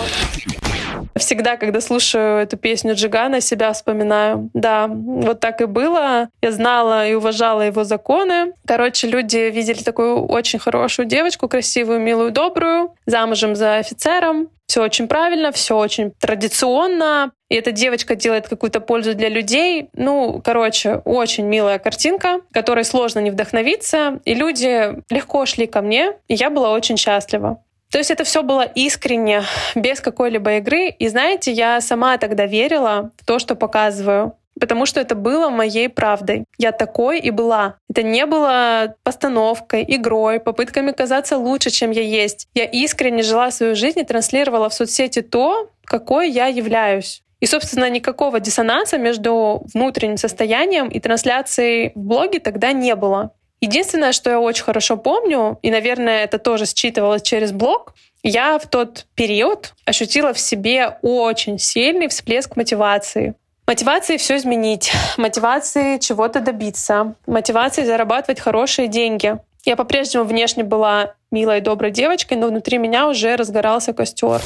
Всегда, 1.15 1.57
когда 1.57 1.81
слушаю 1.81 2.39
эту 2.39 2.57
песню 2.57 2.95
Джигана, 2.95 3.41
себя 3.41 3.73
вспоминаю. 3.73 4.49
Да, 4.53 4.87
вот 4.87 5.39
так 5.39 5.61
и 5.61 5.65
было. 5.65 6.29
Я 6.41 6.51
знала 6.51 7.07
и 7.07 7.13
уважала 7.13 7.61
его 7.61 7.83
законы. 7.83 8.53
Короче, 8.65 9.07
люди 9.07 9.37
видели 9.49 9.83
такую 9.83 10.25
очень 10.25 10.59
хорошую 10.59 11.05
девочку, 11.07 11.47
красивую, 11.47 11.99
милую, 11.99 12.31
добрую, 12.31 12.95
замужем 13.05 13.55
за 13.55 13.75
офицером. 13.75 14.49
Все 14.67 14.81
очень 14.81 15.09
правильно, 15.09 15.51
все 15.51 15.77
очень 15.77 16.11
традиционно. 16.17 17.33
И 17.49 17.55
эта 17.55 17.73
девочка 17.73 18.15
делает 18.15 18.47
какую-то 18.47 18.79
пользу 18.79 19.13
для 19.13 19.27
людей. 19.27 19.89
Ну, 19.93 20.41
короче, 20.41 21.01
очень 21.03 21.45
милая 21.45 21.77
картинка, 21.77 22.39
которой 22.53 22.85
сложно 22.85 23.19
не 23.19 23.31
вдохновиться. 23.31 24.21
И 24.23 24.33
люди 24.33 24.95
легко 25.09 25.45
шли 25.45 25.67
ко 25.67 25.81
мне, 25.81 26.13
и 26.29 26.35
я 26.35 26.49
была 26.49 26.71
очень 26.71 26.95
счастлива. 26.95 27.61
То 27.91 27.97
есть 27.97 28.09
это 28.09 28.23
все 28.23 28.41
было 28.41 28.61
искренне, 28.61 29.43
без 29.75 29.99
какой-либо 29.99 30.57
игры. 30.57 30.89
И 30.89 31.07
знаете, 31.09 31.51
я 31.51 31.81
сама 31.81 32.17
тогда 32.17 32.45
верила 32.45 33.11
в 33.17 33.25
то, 33.25 33.39
что 33.39 33.55
показываю 33.55 34.35
потому 34.59 34.85
что 34.85 35.01
это 35.01 35.15
было 35.15 35.49
моей 35.49 35.89
правдой. 35.89 36.45
Я 36.59 36.71
такой 36.71 37.19
и 37.19 37.31
была. 37.31 37.77
Это 37.89 38.03
не 38.03 38.27
было 38.27 38.95
постановкой, 39.03 39.83
игрой, 39.87 40.39
попытками 40.39 40.91
казаться 40.91 41.37
лучше, 41.37 41.71
чем 41.71 41.89
я 41.89 42.03
есть. 42.03 42.47
Я 42.53 42.65
искренне 42.65 43.23
жила 43.23 43.49
свою 43.49 43.75
жизнь 43.75 43.99
и 43.99 44.03
транслировала 44.03 44.69
в 44.69 44.73
соцсети 44.73 45.21
то, 45.21 45.71
какой 45.83 46.29
я 46.29 46.45
являюсь. 46.45 47.23
И, 47.39 47.47
собственно, 47.47 47.89
никакого 47.89 48.39
диссонанса 48.39 48.99
между 48.99 49.65
внутренним 49.73 50.17
состоянием 50.17 50.89
и 50.89 50.99
трансляцией 50.99 51.91
в 51.95 51.99
блоге 51.99 52.39
тогда 52.39 52.71
не 52.71 52.95
было. 52.95 53.31
Единственное, 53.61 54.11
что 54.11 54.31
я 54.31 54.39
очень 54.39 54.63
хорошо 54.63 54.97
помню, 54.97 55.59
и, 55.61 55.69
наверное, 55.69 56.23
это 56.23 56.39
тоже 56.39 56.65
считывалось 56.65 57.21
через 57.21 57.51
блог, 57.51 57.93
я 58.23 58.57
в 58.57 58.67
тот 58.67 59.05
период 59.15 59.73
ощутила 59.85 60.33
в 60.33 60.39
себе 60.39 60.97
очень 61.03 61.59
сильный 61.59 62.07
всплеск 62.07 62.55
мотивации. 62.55 63.35
Мотивации 63.67 64.17
все 64.17 64.37
изменить, 64.37 64.91
мотивации 65.17 65.99
чего-то 65.99 66.39
добиться, 66.39 67.13
мотивации 67.27 67.83
зарабатывать 67.83 68.39
хорошие 68.39 68.87
деньги. 68.87 69.37
Я 69.63 69.75
по-прежнему 69.75 70.25
внешне 70.25 70.63
была 70.63 71.13
милой 71.29 71.59
и 71.59 71.61
доброй 71.61 71.91
девочкой, 71.91 72.37
но 72.37 72.47
внутри 72.47 72.79
меня 72.79 73.07
уже 73.07 73.35
разгорался 73.35 73.93
костер. 73.93 74.41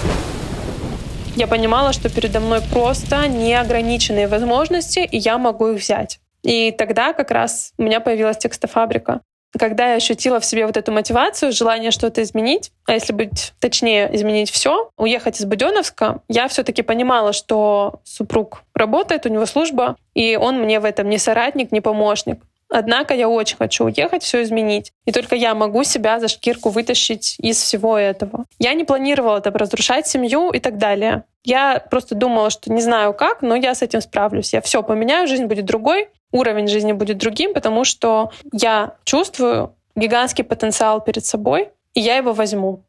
Я 1.38 1.48
понимала, 1.48 1.94
что 1.94 2.10
передо 2.10 2.42
мной 2.42 2.62
просто 2.72 3.28
неограниченные 3.28 4.28
возможности, 4.28 5.00
и 5.00 5.18
я 5.18 5.38
могу 5.38 5.70
их 5.70 5.82
взять. 5.82 6.20
И 6.46 6.72
тогда 6.72 7.14
как 7.14 7.32
раз 7.32 7.74
у 7.78 7.84
меня 7.84 8.00
появилась 8.00 8.38
текстофабрика. 8.38 9.22
Когда 9.58 9.92
я 9.92 9.96
ощутила 9.96 10.40
в 10.40 10.46
себе 10.46 10.66
вот 10.66 10.76
эту 10.78 10.92
мотивацию, 10.92 11.54
желание 11.54 11.92
что-то 11.92 12.22
изменить, 12.22 12.72
а 12.86 12.94
если 12.94 13.14
быть 13.14 13.54
точнее, 13.60 14.14
изменить 14.14 14.52
все, 14.52 14.90
уехать 14.98 15.40
из 15.40 15.46
Буденовска, 15.46 16.20
я 16.28 16.48
все-таки 16.50 16.82
понимала, 16.82 17.32
что 17.32 18.02
супруг 18.04 18.64
работает, 18.74 19.26
у 19.26 19.30
него 19.30 19.46
служба, 19.46 19.96
и 20.14 20.36
он 20.36 20.60
мне 20.60 20.80
в 20.80 20.86
этом 20.86 21.10
не 21.10 21.18
соратник, 21.18 21.72
не 21.72 21.82
помощник. 21.82 22.40
Однако 22.70 23.14
я 23.14 23.30
очень 23.30 23.58
хочу 23.58 23.86
уехать, 23.86 24.24
все 24.24 24.44
изменить. 24.44 24.92
И 25.06 25.12
только 25.12 25.36
я 25.36 25.56
могу 25.56 25.84
себя 25.84 26.20
за 26.20 26.28
шкирку 26.28 26.70
вытащить 26.70 27.36
из 27.40 27.62
всего 27.62 27.98
этого. 27.98 28.46
Я 28.60 28.74
не 28.74 28.84
планировала 28.84 29.40
там 29.40 29.56
разрушать 29.56 30.08
семью 30.08 30.52
и 30.52 30.60
так 30.60 30.78
далее. 30.78 31.24
Я 31.44 31.80
просто 31.92 32.16
думала, 32.16 32.50
что 32.50 32.74
не 32.74 32.82
знаю 32.82 33.14
как, 33.14 33.42
но 33.42 33.56
я 33.56 33.76
с 33.76 33.84
этим 33.84 34.02
справлюсь. 34.02 34.52
Я 34.52 34.62
все 34.62 34.82
поменяю, 34.82 35.28
жизнь 35.28 35.46
будет 35.46 35.66
другой, 35.66 36.10
уровень 36.36 36.68
жизни 36.68 36.92
будет 36.92 37.18
другим, 37.18 37.54
потому 37.54 37.86
что 37.86 38.32
я 38.52 38.96
чувствую 39.04 39.74
гигантский 39.96 40.44
потенциал 40.44 41.02
перед 41.02 41.26
собой, 41.26 41.70
и 41.94 42.02
я 42.02 42.18
его 42.18 42.34
возьму. 42.34 42.84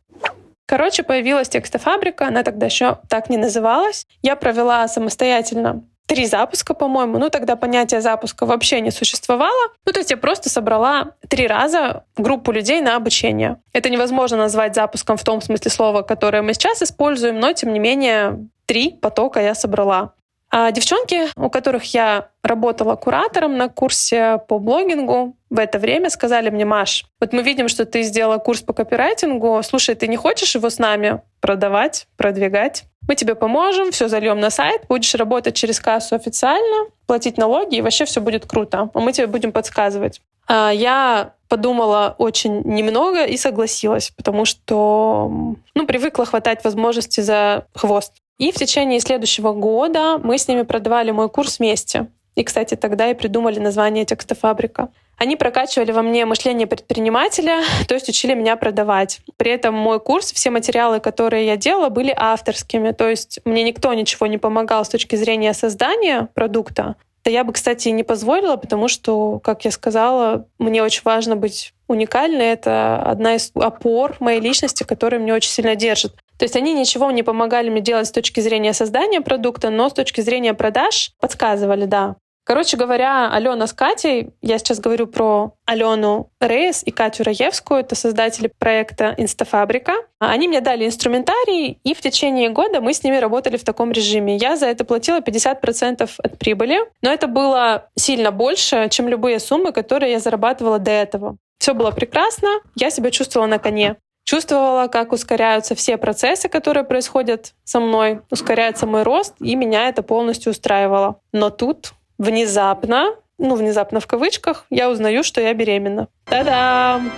Короче, 0.67 1.05
появилась 1.05 1.49
текстофабрика, 1.49 2.27
она 2.27 2.43
тогда 2.43 2.67
еще 2.67 2.99
так 3.09 3.31
не 3.31 3.37
называлась. 3.37 4.05
Я 4.23 4.35
провела 4.35 4.89
самостоятельно 4.89 5.85
три 6.07 6.27
запуска, 6.27 6.75
по-моему. 6.75 7.19
Ну, 7.19 7.31
тогда 7.31 7.57
понятие 7.57 8.01
запуска 8.01 8.47
вообще 8.47 8.81
не 8.81 8.91
существовало. 8.91 9.71
Ну, 9.85 9.93
то 9.93 10.01
есть 10.01 10.11
я 10.11 10.17
просто 10.17 10.49
собрала 10.49 11.13
три 11.29 11.47
раза 11.47 12.05
группу 12.17 12.53
людей 12.53 12.81
на 12.81 12.97
обучение. 12.97 13.59
Это 13.73 13.91
невозможно 13.91 14.37
назвать 14.37 14.75
запуском 14.75 15.17
в 15.17 15.25
том 15.25 15.41
смысле 15.41 15.71
слова, 15.71 16.03
которое 16.03 16.43
мы 16.43 16.55
сейчас 16.55 16.83
используем, 16.83 17.39
но, 17.39 17.53
тем 17.53 17.73
не 17.73 17.79
менее, 17.79 18.49
три 18.67 18.91
потока 18.91 19.41
я 19.41 19.55
собрала. 19.55 20.13
А 20.59 20.73
девчонки, 20.73 21.29
у 21.37 21.51
которых 21.51 21.93
я 21.93 22.31
работала 22.43 22.97
куратором 22.97 23.59
на 23.59 23.69
курсе 23.69 24.41
по 24.49 24.59
блогингу, 24.59 25.37
в 25.51 25.59
это 25.59 25.79
время 25.79 26.09
сказали 26.09 26.49
мне, 26.49 26.65
Маш, 26.65 27.05
вот 27.21 27.35
мы 27.35 27.43
видим, 27.43 27.69
что 27.69 27.85
ты 27.85 28.01
сделала 28.01 28.39
курс 28.39 28.63
по 28.63 28.73
копирайтингу, 28.73 29.61
слушай, 29.63 29.95
ты 29.95 30.09
не 30.09 30.17
хочешь 30.17 30.55
его 30.55 30.71
с 30.71 30.79
нами 30.79 31.21
продавать, 31.43 32.09
продвигать? 32.17 32.85
Мы 33.07 33.17
тебе 33.17 33.35
поможем, 33.35 33.91
все 33.91 34.09
зальем 34.09 34.41
на 34.41 34.49
сайт, 34.49 34.87
будешь 34.89 35.15
работать 35.15 35.55
через 35.55 35.79
кассу 35.79 36.15
официально, 36.15 36.87
платить 37.07 37.37
налоги, 37.37 37.77
и 37.77 37.83
вообще 37.83 38.07
все 38.07 38.23
будет 38.23 38.47
круто. 38.47 38.89
А 38.95 38.99
мы 38.99 39.13
тебе 39.13 39.27
будем 39.27 39.53
подсказывать. 39.53 40.23
А 40.49 40.71
я 40.71 41.35
подумала 41.49 42.15
очень 42.17 42.63
немного 42.63 43.27
и 43.27 43.37
согласилась, 43.37 44.11
потому 44.17 44.47
что 44.47 45.31
ну, 45.75 45.87
привыкла 45.87 46.25
хватать 46.25 46.65
возможности 46.65 47.21
за 47.21 47.67
хвост. 47.75 48.15
И 48.39 48.53
в 48.53 48.57
течение 48.57 49.01
следующего 49.01 49.53
года 49.53 50.19
мы 50.23 50.37
с 50.39 50.47
ними 50.47 50.63
продавали 50.63 51.11
мой 51.11 51.29
курс 51.29 51.59
вместе. 51.59 52.09
И, 52.35 52.45
кстати, 52.45 52.75
тогда 52.75 53.11
и 53.11 53.15
придумали 53.15 53.59
название 53.59 54.05
«Текстофабрика». 54.05 54.91
Они 55.17 55.37
прокачивали 55.37 55.93
во 55.93 56.03
мне 56.03 56.27
мышление 56.27 56.67
предпринимателя, 56.67 57.63
то 57.89 57.95
есть 57.95 58.09
учили 58.11 58.35
меня 58.35 58.57
продавать. 58.57 59.21
При 59.39 59.51
этом 59.51 59.75
мой 59.75 59.99
курс, 59.99 60.33
все 60.33 60.51
материалы, 60.51 61.01
которые 61.01 61.47
я 61.47 61.57
делала, 61.57 61.89
были 61.89 62.15
авторскими. 62.15 62.93
То 62.93 63.09
есть 63.09 63.41
мне 63.47 63.63
никто 63.63 63.95
ничего 63.95 64.27
не 64.27 64.37
помогал 64.37 64.85
с 64.85 64.91
точки 64.91 65.17
зрения 65.17 65.55
создания 65.55 66.29
продукта. 66.35 66.97
Да 67.25 67.31
я 67.31 67.43
бы, 67.43 67.55
кстати, 67.55 67.89
не 67.89 68.05
позволила, 68.05 68.57
потому 68.57 68.87
что, 68.87 69.41
как 69.41 69.65
я 69.65 69.71
сказала, 69.71 70.47
мне 70.59 70.83
очень 70.83 71.03
важно 71.05 71.35
быть 71.35 71.73
уникальной. 71.89 72.47
Это 72.47 73.03
одна 73.03 73.35
из 73.35 73.51
опор 73.55 74.17
моей 74.21 74.41
личности, 74.41 74.85
которая 74.85 75.21
меня 75.21 75.35
очень 75.35 75.51
сильно 75.51 75.75
держит. 75.75 76.15
То 76.39 76.45
есть 76.45 76.57
они 76.57 76.73
ничего 76.73 77.11
не 77.11 77.23
помогали 77.23 77.71
мне 77.71 77.81
делать 77.81 78.09
с 78.09 78.13
точки 78.13 78.41
зрения 78.41 78.73
создания 78.73 79.21
продукта, 79.21 79.71
но 79.71 79.89
с 79.89 79.93
точки 79.93 80.21
зрения 80.21 80.55
продаж 80.55 81.13
подсказывали, 81.21 81.87
да. 81.87 82.17
Короче 82.47 82.77
говоря, 82.77 83.29
Алена 83.33 83.67
с 83.67 83.73
Катей, 83.73 84.31
я 84.41 84.59
сейчас 84.59 84.79
говорю 84.79 85.09
про 85.09 85.55
Алену 85.65 86.31
Рейс 86.41 86.85
и 86.87 86.93
Катю 86.93 87.25
Раевскую, 87.25 87.81
это 87.81 87.97
создатели 87.97 88.49
проекта 88.57 89.17
«Инстафабрика». 89.19 89.95
Они 90.21 90.47
мне 90.47 90.61
дали 90.61 90.87
инструментарий, 90.87 91.81
и 91.83 91.93
в 91.93 92.01
течение 92.01 92.49
года 92.51 92.81
мы 92.81 92.95
с 92.95 93.03
ними 93.03 93.17
работали 93.17 93.57
в 93.57 93.65
таком 93.65 93.91
режиме. 93.91 94.37
Я 94.37 94.57
за 94.57 94.67
это 94.67 94.85
платила 94.85 95.19
50% 95.19 96.09
от 96.19 96.39
прибыли, 96.39 96.79
но 97.03 97.13
это 97.13 97.27
было 97.27 97.89
сильно 97.97 98.31
больше, 98.31 98.89
чем 98.91 99.09
любые 99.09 99.41
суммы, 99.41 99.73
которые 99.73 100.13
я 100.13 100.21
зарабатывала 100.21 100.79
до 100.79 100.93
этого. 100.93 101.37
Все 101.59 101.75
было 101.75 101.91
прекрасно, 101.91 102.49
я 102.77 102.91
себя 102.91 103.11
чувствовала 103.11 103.49
на 103.49 103.59
коне. 103.59 103.97
Чувствовала, 104.27 104.89
как 104.89 105.13
ускоряются 105.13 105.77
все 105.77 105.97
процессы, 105.97 106.49
которые 106.49 106.83
происходят 106.83 107.55
со 107.63 107.79
мной, 107.79 108.23
ускоряется 108.29 108.85
мой 108.85 109.05
рост, 109.05 109.35
и 109.39 109.55
меня 109.55 109.89
это 109.89 110.03
полностью 110.03 110.51
устраивало. 110.51 111.21
Но 111.33 111.51
тут 111.51 111.93
внезапно, 112.19 113.15
ну, 113.39 113.55
внезапно 113.55 114.01
в 114.01 114.09
кавычках, 114.09 114.67
я 114.69 114.91
узнаю, 114.91 115.23
что 115.23 115.41
я 115.41 115.55
беременна. 115.55 116.09
Та-дам! 116.25 117.09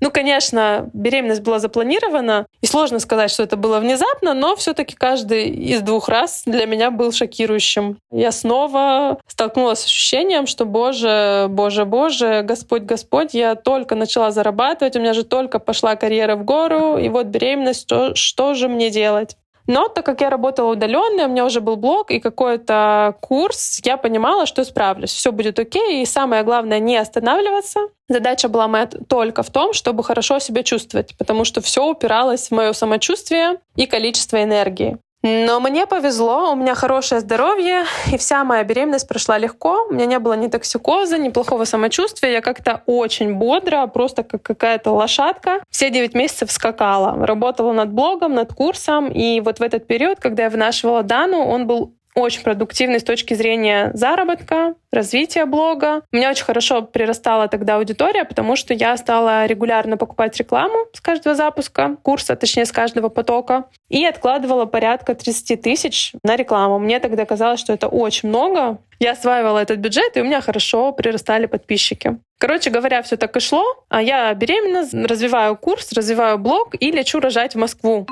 Ну, 0.00 0.10
конечно, 0.10 0.90
беременность 0.92 1.42
была 1.42 1.58
запланирована, 1.58 2.46
и 2.60 2.66
сложно 2.66 2.98
сказать, 2.98 3.30
что 3.30 3.42
это 3.42 3.56
было 3.56 3.80
внезапно, 3.80 4.34
но 4.34 4.54
все-таки 4.54 4.94
каждый 4.94 5.48
из 5.48 5.80
двух 5.80 6.08
раз 6.08 6.42
для 6.44 6.66
меня 6.66 6.90
был 6.90 7.12
шокирующим. 7.12 7.98
Я 8.12 8.30
снова 8.30 9.18
столкнулась 9.26 9.80
с 9.80 9.86
ощущением, 9.86 10.46
что, 10.46 10.66
боже, 10.66 11.46
боже, 11.48 11.86
боже, 11.86 12.42
Господь, 12.42 12.82
Господь, 12.82 13.32
я 13.32 13.54
только 13.54 13.94
начала 13.94 14.30
зарабатывать, 14.30 14.96
у 14.96 15.00
меня 15.00 15.14
же 15.14 15.24
только 15.24 15.58
пошла 15.58 15.96
карьера 15.96 16.36
в 16.36 16.44
гору, 16.44 16.98
и 16.98 17.08
вот 17.08 17.26
беременность, 17.26 17.82
что, 17.82 18.14
что 18.14 18.52
же 18.52 18.68
мне 18.68 18.90
делать? 18.90 19.36
Но 19.66 19.88
так 19.88 20.06
как 20.06 20.20
я 20.20 20.30
работала 20.30 20.72
удаленно, 20.72 21.24
у 21.24 21.28
меня 21.28 21.44
уже 21.44 21.60
был 21.60 21.76
блог 21.76 22.10
и 22.10 22.20
какой-то 22.20 23.16
курс, 23.20 23.80
я 23.84 23.96
понимала, 23.96 24.46
что 24.46 24.64
справлюсь, 24.64 25.10
все 25.10 25.32
будет 25.32 25.58
окей. 25.58 26.02
И 26.02 26.06
самое 26.06 26.42
главное, 26.42 26.78
не 26.78 26.96
останавливаться. 26.96 27.80
Задача 28.08 28.48
была 28.48 28.68
моя 28.68 28.86
только 28.86 29.42
в 29.42 29.50
том, 29.50 29.72
чтобы 29.72 30.04
хорошо 30.04 30.38
себя 30.38 30.62
чувствовать, 30.62 31.16
потому 31.18 31.44
что 31.44 31.60
все 31.60 31.84
упиралось 31.84 32.48
в 32.48 32.54
мое 32.54 32.72
самочувствие 32.72 33.58
и 33.74 33.86
количество 33.86 34.42
энергии. 34.42 34.98
Но 35.28 35.58
мне 35.58 35.86
повезло, 35.86 36.52
у 36.52 36.54
меня 36.54 36.76
хорошее 36.76 37.20
здоровье, 37.20 37.84
и 38.12 38.16
вся 38.16 38.44
моя 38.44 38.62
беременность 38.62 39.08
прошла 39.08 39.38
легко. 39.38 39.86
У 39.90 39.92
меня 39.92 40.06
не 40.06 40.20
было 40.20 40.34
ни 40.34 40.46
токсикоза, 40.46 41.18
ни 41.18 41.30
плохого 41.30 41.64
самочувствия. 41.64 42.34
Я 42.34 42.40
как-то 42.40 42.82
очень 42.86 43.34
бодро, 43.34 43.84
просто 43.88 44.22
как 44.22 44.42
какая-то 44.42 44.92
лошадка. 44.92 45.62
Все 45.68 45.90
9 45.90 46.14
месяцев 46.14 46.52
скакала. 46.52 47.26
Работала 47.26 47.72
над 47.72 47.90
блогом, 47.90 48.34
над 48.34 48.54
курсом. 48.54 49.08
И 49.08 49.40
вот 49.40 49.58
в 49.58 49.62
этот 49.62 49.88
период, 49.88 50.20
когда 50.20 50.44
я 50.44 50.50
вынашивала 50.50 51.02
Дану, 51.02 51.38
он 51.38 51.66
был 51.66 51.95
очень 52.16 52.42
продуктивный 52.42 52.98
с 52.98 53.04
точки 53.04 53.34
зрения 53.34 53.90
заработка, 53.94 54.74
развития 54.90 55.44
блога. 55.44 56.02
У 56.10 56.16
меня 56.16 56.30
очень 56.30 56.44
хорошо 56.44 56.80
прирастала 56.82 57.46
тогда 57.46 57.76
аудитория, 57.76 58.24
потому 58.24 58.56
что 58.56 58.72
я 58.72 58.96
стала 58.96 59.44
регулярно 59.44 59.98
покупать 59.98 60.36
рекламу 60.38 60.86
с 60.94 61.00
каждого 61.00 61.36
запуска 61.36 61.96
курса, 62.02 62.34
точнее, 62.34 62.64
с 62.64 62.72
каждого 62.72 63.10
потока, 63.10 63.66
и 63.90 64.04
откладывала 64.04 64.64
порядка 64.64 65.14
30 65.14 65.60
тысяч 65.60 66.12
на 66.22 66.36
рекламу. 66.36 66.78
Мне 66.78 67.00
тогда 67.00 67.26
казалось, 67.26 67.60
что 67.60 67.74
это 67.74 67.86
очень 67.86 68.30
много. 68.30 68.78
Я 68.98 69.12
осваивала 69.12 69.58
этот 69.58 69.78
бюджет, 69.78 70.16
и 70.16 70.20
у 70.22 70.24
меня 70.24 70.40
хорошо 70.40 70.92
прирастали 70.92 71.44
подписчики. 71.44 72.16
Короче 72.38 72.70
говоря, 72.70 73.02
все 73.02 73.18
так 73.18 73.36
и 73.36 73.40
шло. 73.40 73.62
А 73.90 74.00
я 74.00 74.32
беременна, 74.32 74.86
развиваю 75.06 75.56
курс, 75.56 75.92
развиваю 75.92 76.38
блог 76.38 76.74
и 76.80 76.90
лечу 76.90 77.20
рожать 77.20 77.54
в 77.54 77.58
Москву. 77.58 78.06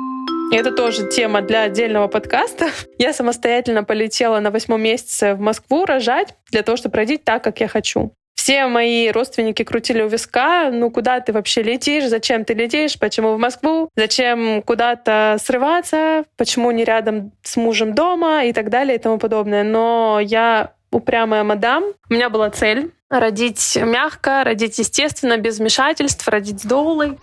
Это 0.53 0.71
тоже 0.73 1.09
тема 1.09 1.43
для 1.43 1.63
отдельного 1.63 2.09
подкаста. 2.09 2.71
Я 2.99 3.13
самостоятельно 3.13 3.85
полетела 3.85 4.41
на 4.41 4.51
восьмом 4.51 4.83
месяце 4.83 5.35
в 5.35 5.41
Москву 5.41 5.85
рожать 5.85 6.35
для 6.51 6.63
того, 6.63 6.77
чтобы 6.77 6.97
родить 6.97 7.25
так, 7.25 7.43
как 7.43 7.61
я 7.61 7.69
хочу. 7.69 8.13
Все 8.35 8.67
мои 8.67 9.11
родственники 9.11 9.63
крутили 9.63 10.03
у 10.03 10.09
виска, 10.09 10.71
ну 10.71 10.91
куда 10.91 11.21
ты 11.21 11.33
вообще 11.33 11.63
летишь, 11.63 12.09
зачем 12.09 12.45
ты 12.45 12.53
летишь, 12.53 12.99
почему 12.99 13.35
в 13.35 13.39
Москву, 13.39 13.89
зачем 13.97 14.63
куда-то 14.63 15.39
срываться, 15.41 16.25
почему 16.37 16.71
не 16.71 16.85
рядом 16.85 17.33
с 17.43 17.57
мужем 17.57 17.95
дома 17.95 18.45
и 18.45 18.53
так 18.53 18.71
далее 18.71 18.97
и 18.97 18.99
тому 18.99 19.19
подобное. 19.19 19.65
Но 19.65 20.21
я 20.21 20.73
упрямая 20.91 21.43
мадам. 21.43 21.85
У 22.11 22.15
меня 22.15 22.29
была 22.29 22.51
цель 22.51 22.93
родить 23.11 23.77
мягко, 23.81 24.45
родить 24.45 24.79
естественно, 24.79 25.37
без 25.37 25.59
вмешательств, 25.59 26.27
родить 26.29 26.61
с 26.61 26.65
доулой. 26.65 27.19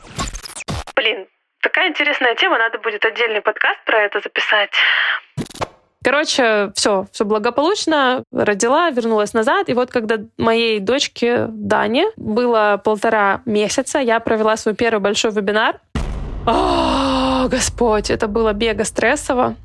Блин, 0.96 1.28
такая 1.62 1.90
интересная 1.90 2.36
тема, 2.36 2.58
надо 2.58 2.80
будет 2.80 3.06
отдельный 3.06 3.42
подкаст 3.42 3.80
про 3.86 4.00
это 4.00 4.20
записать. 4.20 4.72
Короче, 6.04 6.72
все, 6.74 7.06
все 7.12 7.26
благополучно, 7.26 8.24
родила, 8.32 8.90
вернулась 8.90 9.34
назад. 9.34 9.70
И 9.70 9.74
вот 9.74 9.92
когда 9.92 10.18
моей 10.38 10.80
дочке 10.80 11.46
Дане 11.48 12.08
было 12.18 12.82
полтора 12.84 13.42
месяца, 13.46 14.00
я 14.00 14.20
провела 14.20 14.58
свой 14.58 14.74
первый 14.74 15.00
большой 15.00 15.32
вебинар. 15.32 15.80
О, 16.48 17.48
Господь, 17.48 18.10
это 18.10 18.28
было 18.28 18.54
бега 18.54 18.84
стрессово, 18.84 19.56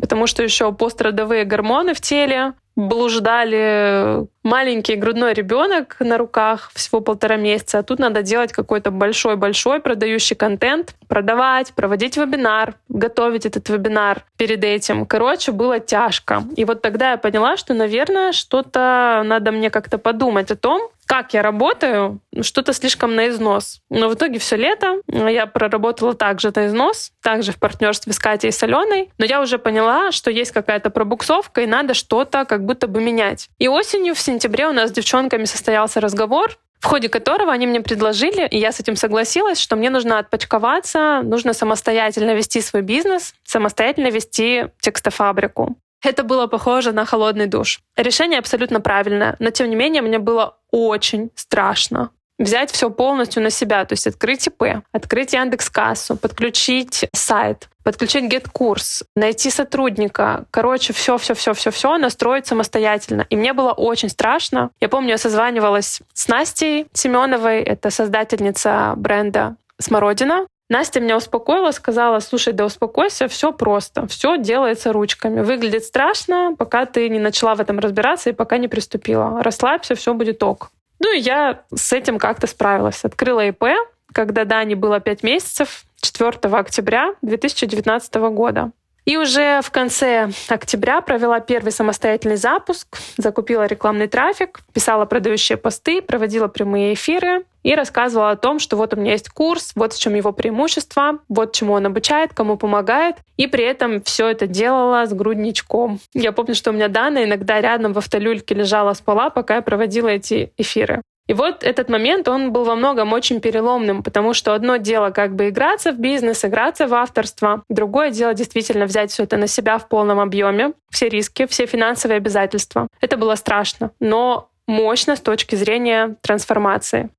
потому 0.00 0.28
что 0.28 0.44
еще 0.44 0.72
пострадовые 0.72 1.44
гормоны 1.44 1.92
в 1.92 2.00
теле, 2.00 2.52
блуждали 2.76 4.26
маленький 4.42 4.94
грудной 4.94 5.34
ребенок 5.34 5.96
на 6.00 6.16
руках 6.16 6.70
всего 6.74 7.00
полтора 7.00 7.36
месяца, 7.36 7.78
а 7.78 7.82
тут 7.82 7.98
надо 7.98 8.22
делать 8.22 8.52
какой-то 8.52 8.90
большой-большой 8.90 9.80
продающий 9.80 10.36
контент, 10.36 10.94
продавать, 11.08 11.72
проводить 11.74 12.16
вебинар, 12.16 12.74
готовить 12.88 13.44
этот 13.44 13.68
вебинар 13.68 14.24
перед 14.36 14.64
этим. 14.64 15.04
Короче, 15.04 15.52
было 15.52 15.78
тяжко. 15.78 16.44
И 16.56 16.64
вот 16.64 16.80
тогда 16.80 17.12
я 17.12 17.16
поняла, 17.18 17.56
что, 17.56 17.74
наверное, 17.74 18.32
что-то 18.32 19.22
надо 19.26 19.52
мне 19.52 19.70
как-то 19.70 19.98
подумать 19.98 20.50
о 20.50 20.56
том, 20.56 20.90
как 21.10 21.34
я 21.34 21.42
работаю, 21.42 22.20
что-то 22.40 22.72
слишком 22.72 23.16
на 23.16 23.30
износ. 23.30 23.80
Но 23.90 24.08
в 24.08 24.14
итоге 24.14 24.38
все 24.38 24.54
лето 24.54 25.02
я 25.08 25.46
проработала 25.46 26.14
также 26.14 26.52
на 26.54 26.68
износ, 26.68 27.10
также 27.20 27.50
в 27.50 27.58
партнерстве 27.58 28.12
с 28.12 28.18
Катей 28.20 28.50
и 28.50 28.52
с 28.52 28.62
но 28.62 29.24
я 29.24 29.40
уже 29.40 29.58
поняла, 29.58 30.12
что 30.12 30.30
есть 30.30 30.52
какая-то 30.52 30.90
пробуксовка, 30.90 31.62
и 31.62 31.66
надо 31.66 31.94
что-то 31.94 32.44
как 32.44 32.64
будто 32.64 32.86
бы 32.86 33.00
менять. 33.02 33.48
И 33.58 33.66
осенью 33.66 34.14
в 34.14 34.20
сентябре 34.20 34.68
у 34.68 34.72
нас 34.72 34.90
с 34.90 34.92
девчонками 34.92 35.46
состоялся 35.46 36.00
разговор, 36.00 36.56
в 36.78 36.86
ходе 36.86 37.08
которого 37.08 37.50
они 37.50 37.66
мне 37.66 37.80
предложили, 37.80 38.46
и 38.46 38.58
я 38.58 38.70
с 38.70 38.78
этим 38.78 38.94
согласилась, 38.94 39.58
что 39.58 39.74
мне 39.74 39.90
нужно 39.90 40.20
отпочковаться, 40.20 41.22
нужно 41.24 41.54
самостоятельно 41.54 42.36
вести 42.36 42.60
свой 42.60 42.82
бизнес, 42.82 43.34
самостоятельно 43.42 44.10
вести 44.10 44.66
текстофабрику. 44.80 45.76
Это 46.02 46.22
было 46.22 46.46
похоже 46.46 46.92
на 46.92 47.04
холодный 47.04 47.46
душ. 47.46 47.80
Решение 47.96 48.38
абсолютно 48.38 48.80
правильное, 48.80 49.36
но 49.38 49.50
тем 49.50 49.68
не 49.68 49.76
менее 49.76 50.00
мне 50.00 50.18
было 50.18 50.59
очень 50.70 51.30
страшно 51.34 52.10
взять 52.40 52.72
все 52.72 52.90
полностью 52.90 53.42
на 53.42 53.50
себя, 53.50 53.84
то 53.84 53.92
есть 53.92 54.06
открыть 54.06 54.46
ИП, 54.46 54.82
открыть 54.92 55.34
Яндекс 55.34 55.68
Кассу, 55.70 56.16
подключить 56.16 57.06
сайт, 57.12 57.68
подключить 57.84 58.24
гет-курс, 58.24 59.04
найти 59.14 59.50
сотрудника. 59.50 60.46
Короче, 60.50 60.92
все, 60.92 61.18
все, 61.18 61.34
все, 61.34 61.52
все, 61.52 61.70
все 61.70 61.98
настроить 61.98 62.46
самостоятельно. 62.46 63.26
И 63.28 63.36
мне 63.36 63.52
было 63.52 63.72
очень 63.72 64.08
страшно. 64.08 64.70
Я 64.80 64.88
помню, 64.88 65.10
я 65.10 65.18
созванивалась 65.18 66.00
с 66.14 66.28
Настей 66.28 66.86
Семеновой, 66.94 67.62
это 67.62 67.90
создательница 67.90 68.94
бренда 68.96 69.56
Смородина. 69.78 70.46
Настя 70.70 71.00
меня 71.00 71.16
успокоила, 71.16 71.72
сказала, 71.72 72.20
слушай, 72.20 72.52
да 72.52 72.64
успокойся, 72.64 73.26
все 73.26 73.52
просто, 73.52 74.06
все 74.06 74.38
делается 74.38 74.92
ручками. 74.92 75.40
Выглядит 75.40 75.84
страшно, 75.84 76.54
пока 76.56 76.86
ты 76.86 77.08
не 77.08 77.18
начала 77.18 77.56
в 77.56 77.60
этом 77.60 77.80
разбираться 77.80 78.30
и 78.30 78.32
пока 78.32 78.56
не 78.56 78.68
приступила. 78.68 79.42
Расслабься, 79.42 79.96
все 79.96 80.14
будет 80.14 80.40
ок. 80.44 80.70
Ну 81.00 81.12
и 81.12 81.18
я 81.18 81.62
с 81.74 81.92
этим 81.92 82.20
как-то 82.20 82.46
справилась. 82.46 83.04
Открыла 83.04 83.46
ИП, 83.46 83.64
когда 84.12 84.44
Дане 84.44 84.76
было 84.76 85.00
5 85.00 85.24
месяцев, 85.24 85.82
4 86.02 86.30
октября 86.54 87.14
2019 87.22 88.14
года. 88.30 88.70
И 89.04 89.16
уже 89.16 89.60
в 89.62 89.70
конце 89.70 90.30
октября 90.48 91.00
провела 91.00 91.40
первый 91.40 91.72
самостоятельный 91.72 92.36
запуск, 92.36 92.98
закупила 93.16 93.66
рекламный 93.66 94.08
трафик, 94.08 94.60
писала 94.72 95.04
продающие 95.04 95.56
посты, 95.56 96.02
проводила 96.02 96.48
прямые 96.48 96.94
эфиры 96.94 97.44
и 97.62 97.74
рассказывала 97.74 98.30
о 98.30 98.36
том, 98.36 98.58
что 98.58 98.76
вот 98.76 98.94
у 98.94 98.96
меня 98.96 99.12
есть 99.12 99.28
курс, 99.28 99.72
вот 99.74 99.92
в 99.92 100.00
чем 100.00 100.14
его 100.14 100.32
преимущество, 100.32 101.18
вот 101.28 101.52
чему 101.52 101.74
он 101.74 101.86
обучает, 101.86 102.32
кому 102.34 102.56
помогает. 102.56 103.16
И 103.36 103.46
при 103.46 103.64
этом 103.64 104.02
все 104.02 104.28
это 104.28 104.46
делала 104.46 105.06
с 105.06 105.12
грудничком. 105.12 106.00
Я 106.14 106.32
помню, 106.32 106.54
что 106.54 106.70
у 106.70 106.74
меня 106.74 106.88
Дана 106.88 107.24
иногда 107.24 107.60
рядом 107.60 107.92
в 107.92 107.98
автолюльке 107.98 108.54
лежала, 108.54 108.94
спала, 108.94 109.30
пока 109.30 109.56
я 109.56 109.62
проводила 109.62 110.08
эти 110.08 110.52
эфиры. 110.56 111.02
И 111.30 111.32
вот 111.32 111.62
этот 111.62 111.88
момент, 111.88 112.26
он 112.26 112.50
был 112.50 112.64
во 112.64 112.74
многом 112.74 113.12
очень 113.12 113.40
переломным, 113.40 114.02
потому 114.02 114.34
что 114.34 114.52
одно 114.52 114.78
дело 114.78 115.10
как 115.10 115.36
бы 115.36 115.50
играться 115.50 115.92
в 115.92 115.96
бизнес, 115.96 116.44
играться 116.44 116.88
в 116.88 116.94
авторство, 116.94 117.62
другое 117.68 118.10
дело 118.10 118.34
действительно 118.34 118.84
взять 118.84 119.12
все 119.12 119.22
это 119.22 119.36
на 119.36 119.46
себя 119.46 119.78
в 119.78 119.86
полном 119.86 120.18
объеме, 120.18 120.72
все 120.90 121.08
риски, 121.08 121.46
все 121.46 121.66
финансовые 121.66 122.16
обязательства. 122.16 122.88
Это 123.00 123.16
было 123.16 123.36
страшно, 123.36 123.92
но 124.00 124.50
мощно 124.66 125.14
с 125.14 125.20
точки 125.20 125.54
зрения 125.54 126.16
трансформации. 126.20 127.10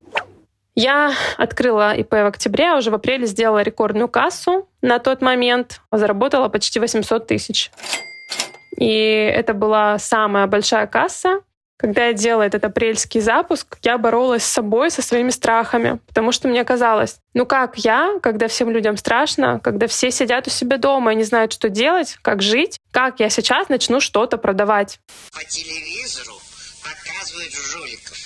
Я 0.76 1.14
открыла 1.38 1.94
ИП 1.94 2.12
в 2.12 2.26
октябре, 2.26 2.66
а 2.72 2.76
уже 2.76 2.92
в 2.92 2.96
апреле 2.96 3.26
сделала 3.26 3.62
рекордную 3.62 4.10
кассу 4.10 4.68
на 4.82 5.00
тот 5.00 5.22
момент, 5.22 5.80
заработала 5.90 6.50
почти 6.50 6.82
800 6.82 7.28
тысяч. 7.28 7.72
И 8.78 9.32
это 9.34 9.54
была 9.54 9.98
самая 10.00 10.48
большая 10.48 10.86
касса, 10.88 11.44
когда 11.82 12.06
я 12.06 12.14
делала 12.14 12.44
этот 12.44 12.64
апрельский 12.64 13.22
запуск, 13.22 13.80
я 13.82 13.98
боролась 13.98 14.44
с 14.44 14.52
собой, 14.52 14.92
со 14.92 15.02
своими 15.02 15.32
страхами, 15.32 16.00
потому 16.08 16.32
что 16.32 16.48
мне 16.48 16.64
казалось, 16.64 17.18
ну 17.34 17.48
как 17.48 17.76
я, 17.80 18.20
когда 18.22 18.48
всем 18.48 18.70
людям 18.70 18.98
страшно, 18.98 19.60
когда 19.60 19.88
все 19.88 20.12
сидят 20.12 20.46
у 20.46 20.52
себя 20.52 20.78
дома 20.78 21.12
и 21.12 21.16
не 21.16 21.24
знают, 21.24 21.54
что 21.54 21.70
делать, 21.70 22.20
как 22.22 22.44
жить, 22.44 22.80
как 22.92 23.20
я 23.20 23.30
сейчас 23.32 23.68
начну 23.70 24.00
что-то 24.00 24.38
продавать. 24.38 25.00
По 25.34 25.44
телевизору 25.44 26.36
показывают 26.84 27.52
жуликов. 27.52 28.18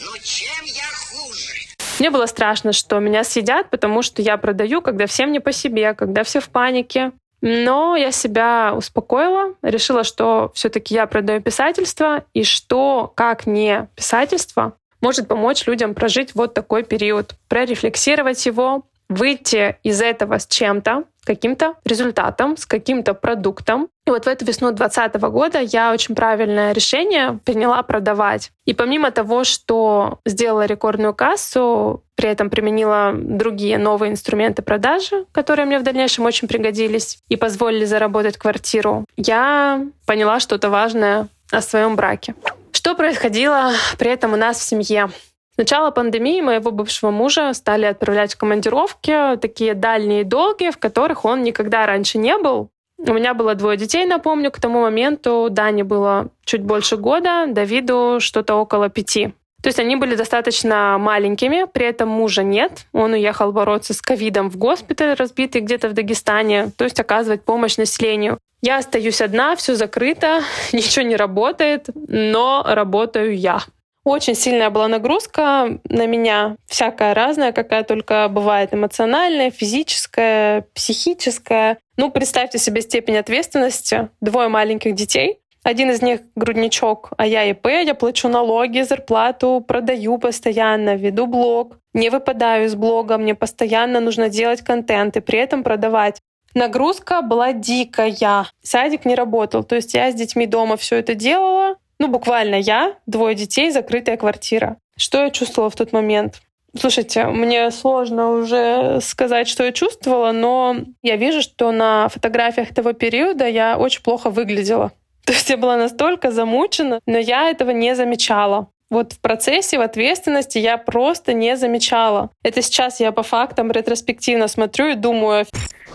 Ну 0.00 0.16
чем 0.22 0.64
я 0.64 0.84
хуже? 1.10 1.52
Мне 1.98 2.10
было 2.10 2.24
страшно, 2.24 2.72
что 2.72 2.98
меня 3.00 3.22
съедят, 3.22 3.68
потому 3.68 4.00
что 4.00 4.22
я 4.22 4.38
продаю, 4.38 4.80
когда 4.80 5.06
всем 5.06 5.30
не 5.30 5.40
по 5.40 5.52
себе, 5.52 5.92
когда 5.92 6.24
все 6.24 6.40
в 6.40 6.48
панике, 6.48 7.12
но 7.46 7.94
я 7.94 8.10
себя 8.10 8.72
успокоила, 8.74 9.52
решила, 9.60 10.02
что 10.02 10.50
все-таки 10.54 10.94
я 10.94 11.06
продаю 11.06 11.42
писательство, 11.42 12.24
и 12.32 12.42
что, 12.42 13.12
как 13.14 13.46
не 13.46 13.86
писательство, 13.94 14.72
может 15.02 15.28
помочь 15.28 15.66
людям 15.66 15.94
прожить 15.94 16.34
вот 16.34 16.54
такой 16.54 16.84
период, 16.84 17.34
прорефлексировать 17.48 18.46
его, 18.46 18.86
выйти 19.10 19.76
из 19.82 20.00
этого 20.00 20.38
с 20.38 20.46
чем-то, 20.46 21.04
каким-то 21.24 21.74
результатом, 21.84 22.56
с 22.56 22.66
каким-то 22.66 23.14
продуктом. 23.14 23.88
И 24.06 24.10
вот 24.10 24.24
в 24.24 24.28
эту 24.28 24.44
весну 24.44 24.70
2020 24.70 25.20
года 25.30 25.60
я 25.60 25.92
очень 25.92 26.14
правильное 26.14 26.72
решение 26.72 27.38
приняла 27.44 27.82
продавать. 27.82 28.52
И 28.66 28.74
помимо 28.74 29.10
того, 29.10 29.44
что 29.44 30.18
сделала 30.26 30.66
рекордную 30.66 31.14
кассу, 31.14 32.02
при 32.14 32.28
этом 32.28 32.50
применила 32.50 33.12
другие 33.14 33.78
новые 33.78 34.12
инструменты 34.12 34.62
продажи, 34.62 35.26
которые 35.32 35.66
мне 35.66 35.78
в 35.78 35.82
дальнейшем 35.82 36.24
очень 36.26 36.48
пригодились 36.48 37.18
и 37.28 37.36
позволили 37.36 37.84
заработать 37.84 38.36
квартиру, 38.36 39.04
я 39.16 39.84
поняла 40.06 40.40
что-то 40.40 40.70
важное 40.70 41.28
о 41.50 41.60
своем 41.60 41.96
браке. 41.96 42.34
Что 42.72 42.94
происходило 42.94 43.72
при 43.98 44.10
этом 44.10 44.34
у 44.34 44.36
нас 44.36 44.58
в 44.58 44.62
семье? 44.62 45.10
С 45.54 45.56
начала 45.56 45.92
пандемии 45.92 46.40
моего 46.40 46.72
бывшего 46.72 47.12
мужа 47.12 47.52
стали 47.54 47.84
отправлять 47.84 48.34
в 48.34 48.38
командировки, 48.38 49.36
такие 49.36 49.74
дальние 49.74 50.22
и 50.22 50.24
долгие, 50.24 50.72
в 50.72 50.78
которых 50.78 51.24
он 51.24 51.44
никогда 51.44 51.86
раньше 51.86 52.18
не 52.18 52.36
был. 52.36 52.70
У 52.98 53.12
меня 53.12 53.34
было 53.34 53.54
двое 53.54 53.76
детей, 53.76 54.04
напомню, 54.04 54.50
к 54.50 54.60
тому 54.60 54.82
моменту 54.82 55.46
Дане 55.50 55.84
было 55.84 56.26
чуть 56.44 56.62
больше 56.62 56.96
года, 56.96 57.46
Давиду 57.46 58.16
что-то 58.18 58.56
около 58.56 58.88
пяти. 58.88 59.32
То 59.62 59.68
есть 59.68 59.78
они 59.78 59.94
были 59.94 60.16
достаточно 60.16 60.96
маленькими, 60.98 61.66
при 61.72 61.86
этом 61.86 62.08
мужа 62.08 62.42
нет. 62.42 62.86
Он 62.92 63.12
уехал 63.12 63.52
бороться 63.52 63.94
с 63.94 64.02
ковидом 64.02 64.50
в 64.50 64.56
госпиталь, 64.56 65.14
разбитый 65.14 65.60
где-то 65.60 65.88
в 65.88 65.92
Дагестане, 65.92 66.72
то 66.76 66.82
есть 66.82 66.98
оказывать 66.98 67.44
помощь 67.44 67.76
населению. 67.76 68.38
Я 68.60 68.78
остаюсь 68.78 69.20
одна, 69.20 69.54
все 69.54 69.76
закрыто, 69.76 70.40
ничего 70.72 71.04
не 71.04 71.14
работает, 71.14 71.86
но 71.94 72.64
работаю 72.66 73.38
я. 73.38 73.60
Очень 74.04 74.34
сильная 74.34 74.68
была 74.68 74.86
нагрузка 74.86 75.80
на 75.88 76.06
меня, 76.06 76.56
всякая 76.66 77.14
разная, 77.14 77.52
какая 77.52 77.84
только 77.84 78.28
бывает, 78.28 78.74
эмоциональная, 78.74 79.50
физическая, 79.50 80.66
психическая. 80.74 81.78
Ну, 81.96 82.10
представьте 82.10 82.58
себе 82.58 82.82
степень 82.82 83.16
ответственности. 83.16 84.10
Двое 84.20 84.48
маленьких 84.48 84.94
детей. 84.94 85.38
Один 85.62 85.90
из 85.90 86.02
них 86.02 86.20
грудничок, 86.36 87.12
а 87.16 87.26
я 87.26 87.50
ИП, 87.50 87.66
я 87.68 87.94
плачу 87.94 88.28
налоги, 88.28 88.82
зарплату, 88.82 89.64
продаю 89.66 90.18
постоянно, 90.18 90.94
веду 90.94 91.26
блог, 91.26 91.78
не 91.94 92.10
выпадаю 92.10 92.66
из 92.66 92.74
блога, 92.74 93.16
мне 93.16 93.34
постоянно 93.34 94.00
нужно 94.00 94.28
делать 94.28 94.60
контент 94.60 95.16
и 95.16 95.20
при 95.20 95.38
этом 95.38 95.62
продавать. 95.62 96.20
Нагрузка 96.54 97.22
была 97.22 97.54
дикая. 97.54 98.46
Садик 98.62 99.06
не 99.06 99.14
работал. 99.14 99.64
То 99.64 99.74
есть 99.74 99.94
я 99.94 100.12
с 100.12 100.14
детьми 100.14 100.46
дома 100.46 100.76
все 100.76 100.96
это 100.96 101.14
делала, 101.14 101.76
ну, 101.98 102.08
буквально 102.08 102.56
я, 102.56 102.96
двое 103.06 103.34
детей, 103.34 103.70
закрытая 103.70 104.16
квартира. 104.16 104.76
Что 104.96 105.24
я 105.24 105.30
чувствовала 105.30 105.70
в 105.70 105.76
тот 105.76 105.92
момент? 105.92 106.40
Слушайте, 106.76 107.26
мне 107.26 107.70
сложно 107.70 108.32
уже 108.32 109.00
сказать, 109.00 109.46
что 109.46 109.64
я 109.64 109.72
чувствовала, 109.72 110.32
но 110.32 110.76
я 111.02 111.16
вижу, 111.16 111.40
что 111.40 111.70
на 111.70 112.08
фотографиях 112.08 112.74
того 112.74 112.92
периода 112.92 113.46
я 113.46 113.78
очень 113.78 114.02
плохо 114.02 114.28
выглядела. 114.30 114.92
То 115.24 115.32
есть 115.32 115.48
я 115.48 115.56
была 115.56 115.76
настолько 115.76 116.30
замучена, 116.30 117.00
но 117.06 117.18
я 117.18 117.48
этого 117.48 117.70
не 117.70 117.94
замечала. 117.94 118.68
Вот 118.90 119.14
в 119.14 119.20
процессе, 119.20 119.78
в 119.78 119.80
ответственности 119.80 120.58
я 120.58 120.76
просто 120.76 121.32
не 121.32 121.56
замечала. 121.56 122.30
Это 122.42 122.60
сейчас 122.60 123.00
я 123.00 123.12
по 123.12 123.22
фактам 123.22 123.70
ретроспективно 123.70 124.48
смотрю 124.48 124.88
и 124.88 124.94
думаю... 124.94 125.46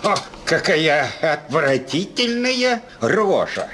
О, 0.04 0.16
какая 0.46 1.08
отвратительная 1.22 2.82
рожа! 3.02 3.68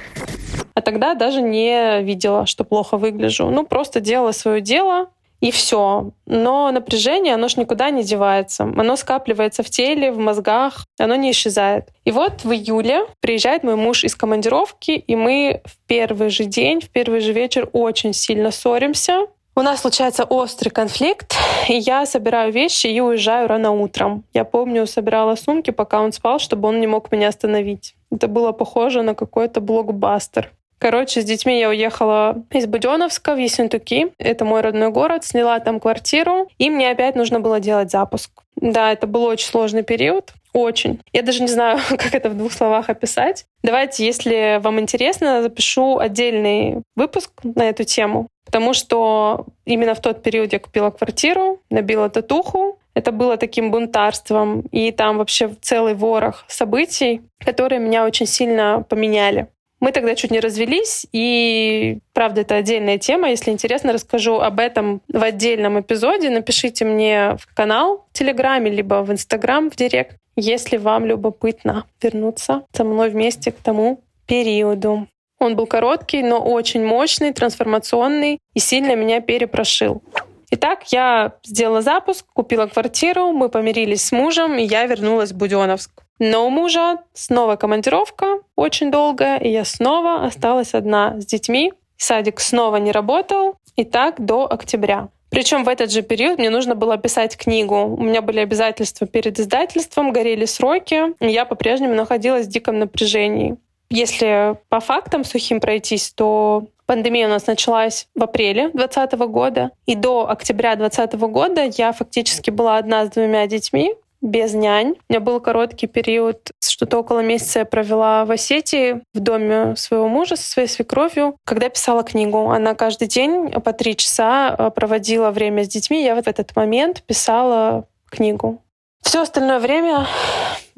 А 0.76 0.82
тогда 0.82 1.14
даже 1.14 1.40
не 1.40 2.02
видела, 2.02 2.44
что 2.44 2.62
плохо 2.62 2.98
выгляжу. 2.98 3.48
Ну, 3.48 3.64
просто 3.64 4.00
делала 4.00 4.32
свое 4.32 4.60
дело, 4.60 5.08
и 5.40 5.50
все. 5.50 6.10
Но 6.26 6.70
напряжение, 6.70 7.32
оно 7.32 7.48
ж 7.48 7.56
никуда 7.56 7.88
не 7.88 8.02
девается. 8.02 8.64
Оно 8.64 8.96
скапливается 8.96 9.62
в 9.62 9.70
теле, 9.70 10.12
в 10.12 10.18
мозгах, 10.18 10.84
оно 10.98 11.14
не 11.14 11.30
исчезает. 11.30 11.88
И 12.04 12.10
вот 12.10 12.44
в 12.44 12.52
июле 12.52 13.06
приезжает 13.20 13.62
мой 13.62 13.76
муж 13.76 14.04
из 14.04 14.14
командировки, 14.14 14.90
и 14.90 15.16
мы 15.16 15.62
в 15.64 15.78
первый 15.86 16.28
же 16.28 16.44
день, 16.44 16.82
в 16.82 16.90
первый 16.90 17.20
же 17.20 17.32
вечер 17.32 17.70
очень 17.72 18.12
сильно 18.12 18.50
ссоримся. 18.50 19.28
У 19.54 19.62
нас 19.62 19.80
случается 19.80 20.24
острый 20.24 20.68
конфликт, 20.68 21.34
и 21.68 21.72
я 21.72 22.04
собираю 22.04 22.52
вещи 22.52 22.88
и 22.88 23.00
уезжаю 23.00 23.48
рано 23.48 23.70
утром. 23.70 24.24
Я 24.34 24.44
помню, 24.44 24.86
собирала 24.86 25.36
сумки, 25.36 25.70
пока 25.70 26.02
он 26.02 26.12
спал, 26.12 26.38
чтобы 26.38 26.68
он 26.68 26.80
не 26.80 26.86
мог 26.86 27.10
меня 27.10 27.28
остановить. 27.28 27.94
Это 28.10 28.28
было 28.28 28.52
похоже 28.52 29.00
на 29.00 29.14
какой-то 29.14 29.62
блокбастер. 29.62 30.52
Короче, 30.78 31.22
с 31.22 31.24
детьми 31.24 31.58
я 31.58 31.68
уехала 31.68 32.42
из 32.50 32.66
Буденовска 32.66 33.34
в 33.34 33.38
Ессентуки. 33.38 34.12
Это 34.18 34.44
мой 34.44 34.60
родной 34.60 34.90
город. 34.90 35.24
Сняла 35.24 35.58
там 35.60 35.80
квартиру. 35.80 36.48
И 36.58 36.70
мне 36.70 36.90
опять 36.90 37.16
нужно 37.16 37.40
было 37.40 37.60
делать 37.60 37.90
запуск. 37.90 38.30
Да, 38.56 38.92
это 38.92 39.06
был 39.06 39.24
очень 39.24 39.46
сложный 39.46 39.82
период. 39.82 40.32
Очень. 40.52 41.00
Я 41.12 41.22
даже 41.22 41.42
не 41.42 41.48
знаю, 41.48 41.78
как 41.90 42.14
это 42.14 42.30
в 42.30 42.36
двух 42.36 42.52
словах 42.52 42.88
описать. 42.88 43.46
Давайте, 43.62 44.04
если 44.04 44.58
вам 44.62 44.80
интересно, 44.80 45.42
запишу 45.42 45.98
отдельный 45.98 46.82
выпуск 46.94 47.30
на 47.42 47.68
эту 47.68 47.84
тему. 47.84 48.28
Потому 48.44 48.74
что 48.74 49.46
именно 49.64 49.94
в 49.94 50.00
тот 50.00 50.22
период 50.22 50.52
я 50.52 50.58
купила 50.58 50.90
квартиру, 50.90 51.60
набила 51.68 52.08
татуху. 52.08 52.78
Это 52.94 53.12
было 53.12 53.36
таким 53.36 53.70
бунтарством. 53.70 54.60
И 54.72 54.92
там 54.92 55.18
вообще 55.18 55.54
целый 55.60 55.94
ворох 55.94 56.44
событий, 56.48 57.22
которые 57.44 57.78
меня 57.78 58.04
очень 58.04 58.26
сильно 58.26 58.84
поменяли. 58.88 59.48
Мы 59.80 59.92
тогда 59.92 60.14
чуть 60.14 60.30
не 60.30 60.40
развелись, 60.40 61.06
и, 61.12 61.98
правда, 62.14 62.40
это 62.40 62.56
отдельная 62.56 62.98
тема. 62.98 63.28
Если 63.28 63.50
интересно, 63.50 63.92
расскажу 63.92 64.36
об 64.36 64.58
этом 64.58 65.02
в 65.08 65.22
отдельном 65.22 65.78
эпизоде. 65.80 66.30
Напишите 66.30 66.84
мне 66.84 67.36
в 67.38 67.54
канал 67.54 68.06
в 68.10 68.18
Телеграме, 68.18 68.70
либо 68.70 69.02
в 69.02 69.12
Инстаграм, 69.12 69.70
в 69.70 69.76
Директ, 69.76 70.16
если 70.34 70.78
вам 70.78 71.04
любопытно 71.04 71.84
вернуться 72.00 72.62
со 72.72 72.84
мной 72.84 73.10
вместе 73.10 73.52
к 73.52 73.56
тому 73.56 74.00
периоду. 74.26 75.08
Он 75.38 75.54
был 75.54 75.66
короткий, 75.66 76.22
но 76.22 76.38
очень 76.40 76.84
мощный, 76.84 77.34
трансформационный 77.34 78.38
и 78.54 78.58
сильно 78.58 78.96
меня 78.96 79.20
перепрошил. 79.20 80.02
Итак, 80.50 80.84
я 80.92 81.32
сделала 81.44 81.82
запуск, 81.82 82.24
купила 82.32 82.66
квартиру, 82.66 83.32
мы 83.32 83.48
помирились 83.48 84.04
с 84.06 84.12
мужем, 84.12 84.56
и 84.56 84.62
я 84.62 84.86
вернулась 84.86 85.32
в 85.32 85.36
Буденовск. 85.36 86.05
Но 86.18 86.46
у 86.46 86.50
мужа 86.50 86.98
снова 87.12 87.56
командировка 87.56 88.40
очень 88.54 88.90
долгая, 88.90 89.38
и 89.38 89.50
я 89.50 89.64
снова 89.64 90.24
осталась 90.24 90.74
одна 90.74 91.20
с 91.20 91.26
детьми. 91.26 91.72
Садик 91.96 92.40
снова 92.40 92.76
не 92.76 92.92
работал, 92.92 93.56
и 93.76 93.84
так 93.84 94.24
до 94.24 94.46
октября. 94.46 95.08
Причем 95.30 95.64
в 95.64 95.68
этот 95.68 95.90
же 95.90 96.02
период 96.02 96.38
мне 96.38 96.50
нужно 96.50 96.74
было 96.74 96.96
писать 96.96 97.36
книгу. 97.36 97.96
У 97.98 98.02
меня 98.02 98.22
были 98.22 98.40
обязательства 98.40 99.06
перед 99.06 99.38
издательством, 99.38 100.12
горели 100.12 100.44
сроки, 100.44 101.14
и 101.20 101.28
я 101.28 101.44
по-прежнему 101.44 101.94
находилась 101.94 102.46
в 102.46 102.50
диком 102.50 102.78
напряжении. 102.78 103.56
Если 103.90 104.56
по 104.68 104.80
фактам 104.80 105.24
сухим 105.24 105.60
пройтись, 105.60 106.10
то 106.12 106.66
пандемия 106.86 107.26
у 107.26 107.30
нас 107.30 107.46
началась 107.46 108.08
в 108.14 108.22
апреле 108.22 108.70
2020 108.70 109.18
года, 109.28 109.70
и 109.86 109.94
до 109.94 110.28
октября 110.28 110.76
2020 110.76 111.20
года 111.30 111.70
я 111.76 111.92
фактически 111.92 112.50
была 112.50 112.78
одна 112.78 113.04
с 113.04 113.10
двумя 113.10 113.46
детьми, 113.46 113.94
без 114.20 114.54
нянь. 114.54 114.94
У 115.08 115.12
меня 115.12 115.20
был 115.20 115.40
короткий 115.40 115.86
период, 115.86 116.50
что-то 116.60 116.98
около 116.98 117.20
месяца 117.20 117.60
я 117.60 117.64
провела 117.64 118.24
в 118.24 118.30
Осетии, 118.30 119.02
в 119.14 119.20
доме 119.20 119.76
своего 119.76 120.08
мужа 120.08 120.36
со 120.36 120.48
своей 120.48 120.68
свекровью, 120.68 121.36
когда 121.44 121.68
писала 121.68 122.02
книгу. 122.02 122.50
Она 122.50 122.74
каждый 122.74 123.08
день 123.08 123.50
по 123.50 123.72
три 123.72 123.96
часа 123.96 124.54
э, 124.58 124.70
проводила 124.70 125.30
время 125.30 125.64
с 125.64 125.68
детьми. 125.68 126.02
Я 126.02 126.14
в 126.14 126.26
этот 126.26 126.54
момент 126.56 127.02
писала 127.02 127.86
книгу. 128.10 128.62
Все 129.02 129.22
остальное 129.22 129.58
время 129.58 130.06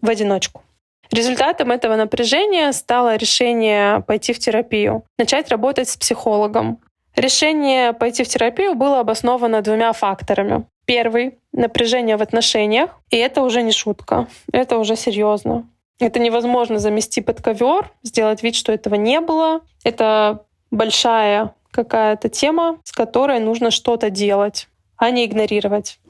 в 0.01 0.09
одиночку. 0.09 0.63
Результатом 1.11 1.71
этого 1.71 1.97
напряжения 1.97 2.71
стало 2.73 3.17
решение 3.17 4.01
пойти 4.03 4.33
в 4.33 4.39
терапию, 4.39 5.05
начать 5.19 5.49
работать 5.49 5.89
с 5.89 5.97
психологом. 5.97 6.79
Решение 7.17 7.95
пойти 7.95 8.23
в 8.23 8.29
терапию 8.29 8.75
было 8.75 9.01
обосновано 9.01 9.63
двумя 9.63 9.93
факторами. 9.93 10.67
Первый— 10.89 11.39
напряжение 11.53 12.17
в 12.17 12.23
отношениях. 12.23 12.99
И 13.11 13.17
это 13.19 13.43
уже 13.43 13.61
не 13.61 13.73
шутка. 13.73 14.27
Это 14.51 14.79
уже 14.79 14.97
серьезно. 14.97 15.69
Это 16.01 16.19
невозможно 16.19 16.79
замести 16.79 17.21
под 17.21 17.43
ковер, 17.43 17.91
сделать 18.03 18.43
вид, 18.43 18.55
что 18.55 18.73
этого 18.73 18.95
не 18.95 19.21
было. 19.21 19.61
Это 19.85 20.47
большая 20.71 21.55
какая-то 21.73 22.31
тема, 22.31 22.79
с 22.85 22.93
которой 22.93 23.39
нужно 23.39 23.71
что-то 23.71 24.09
делать, 24.09 24.69
а 24.97 25.11
не 25.11 25.27
игнорировать. 25.27 26.01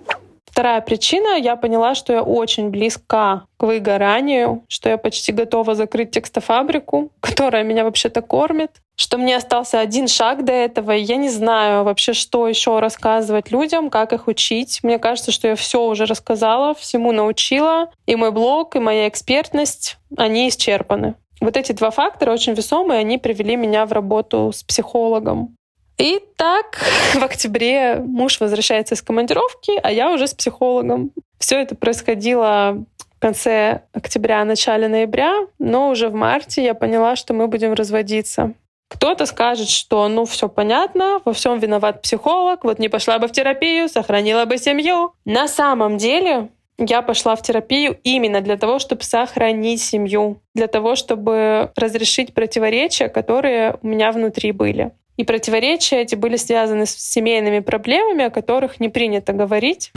Вторая 0.45 0.81
причина, 0.81 1.37
я 1.37 1.57
поняла, 1.57 1.97
что 1.97 2.13
я 2.13 2.23
очень 2.23 2.71
близка 2.71 3.47
к 3.57 3.65
выгоранию, 3.65 4.63
что 4.69 4.91
я 4.91 4.97
почти 4.97 5.33
готова 5.33 5.75
закрыть 5.75 6.13
текстофабрику, 6.13 7.11
которая 7.21 7.65
меня 7.65 7.83
вообще-то 7.83 8.23
кормит, 8.23 8.71
что 8.99 9.17
мне 9.17 9.37
остался 9.37 9.79
один 9.79 10.09
шаг 10.09 10.45
до 10.45 10.53
этого, 10.53 10.97
и 10.97 11.03
я 11.03 11.17
не 11.17 11.29
знаю 11.29 11.85
вообще, 11.85 12.15
что 12.15 12.49
еще 12.49 12.81
рассказывать 12.81 13.53
людям, 13.53 13.91
как 13.91 14.13
их 14.13 14.27
учить. 14.27 14.81
Мне 14.83 14.99
кажется, 14.99 15.31
что 15.31 15.47
я 15.47 15.55
все 15.55 15.85
уже 15.85 16.05
рассказала, 16.05 16.75
всему 16.75 17.13
научила, 17.13 17.91
и 18.07 18.17
мой 18.17 18.33
блог, 18.33 18.75
и 18.75 18.81
моя 18.81 19.07
экспертность, 19.07 19.99
они 20.17 20.49
исчерпаны. 20.49 21.15
Вот 21.41 21.57
эти 21.57 21.71
два 21.71 21.93
фактора 21.93 22.33
очень 22.33 22.55
весомые, 22.55 22.99
они 22.99 23.19
привели 23.19 23.55
меня 23.55 23.87
в 23.87 23.93
работу 23.93 24.51
с 24.53 24.65
психологом. 24.65 25.55
И 25.97 26.19
так 26.37 26.81
в 27.15 27.23
октябре 27.23 28.03
муж 28.05 28.41
возвращается 28.41 28.97
из 28.97 29.03
командировки, 29.03 29.79
а 29.81 29.93
я 29.93 30.11
уже 30.11 30.27
с 30.27 30.35
психологом. 30.35 31.13
Все 31.39 31.61
это 31.61 31.77
происходило 31.77 32.85
в 33.17 33.21
конце 33.21 33.83
октября, 33.93 34.45
начале 34.45 34.89
ноября, 34.89 35.47
но 35.61 35.91
уже 35.91 36.09
в 36.09 36.15
марте 36.15 36.65
я 36.65 36.75
поняла, 36.75 37.15
что 37.15 37.33
мы 37.33 37.47
будем 37.47 37.75
разводиться. 37.75 38.55
Кто-то 38.89 39.27
скажет, 39.27 39.69
что 39.69 40.09
ну 40.09 40.25
все 40.25 40.49
понятно, 40.49 41.21
во 41.25 41.33
всем 41.33 41.59
виноват 41.59 42.03
психолог, 42.03 42.65
вот 42.65 42.79
не 42.79 42.89
пошла 42.89 43.19
бы 43.19 43.29
в 43.29 43.33
терапию, 43.33 43.89
сохранила 43.89 44.47
бы 44.47 44.57
семью. 44.59 45.13
На 45.25 45.47
самом 45.47 45.99
деле 45.99 46.49
я 46.79 47.03
пошла 47.03 47.37
в 47.37 47.43
терапию 47.43 47.99
именно 48.03 48.41
для 48.41 48.57
того, 48.57 48.79
чтобы 48.79 49.03
сохранить 49.03 49.83
семью, 49.83 50.41
для 50.55 50.69
того, 50.69 50.95
чтобы 50.95 51.73
разрешить 51.77 52.33
противоречия, 52.33 53.09
которые 53.09 53.77
у 53.83 53.89
меня 53.89 54.11
внутри 54.13 54.53
были. 54.53 54.93
И 55.17 55.25
противоречия 55.25 56.03
эти 56.03 56.15
были 56.15 56.37
связаны 56.37 56.87
с 56.87 56.95
семейными 56.95 57.59
проблемами, 57.59 58.25
о 58.25 58.31
которых 58.31 58.79
не 58.79 58.89
принято 58.89 59.33
говорить. 59.33 59.93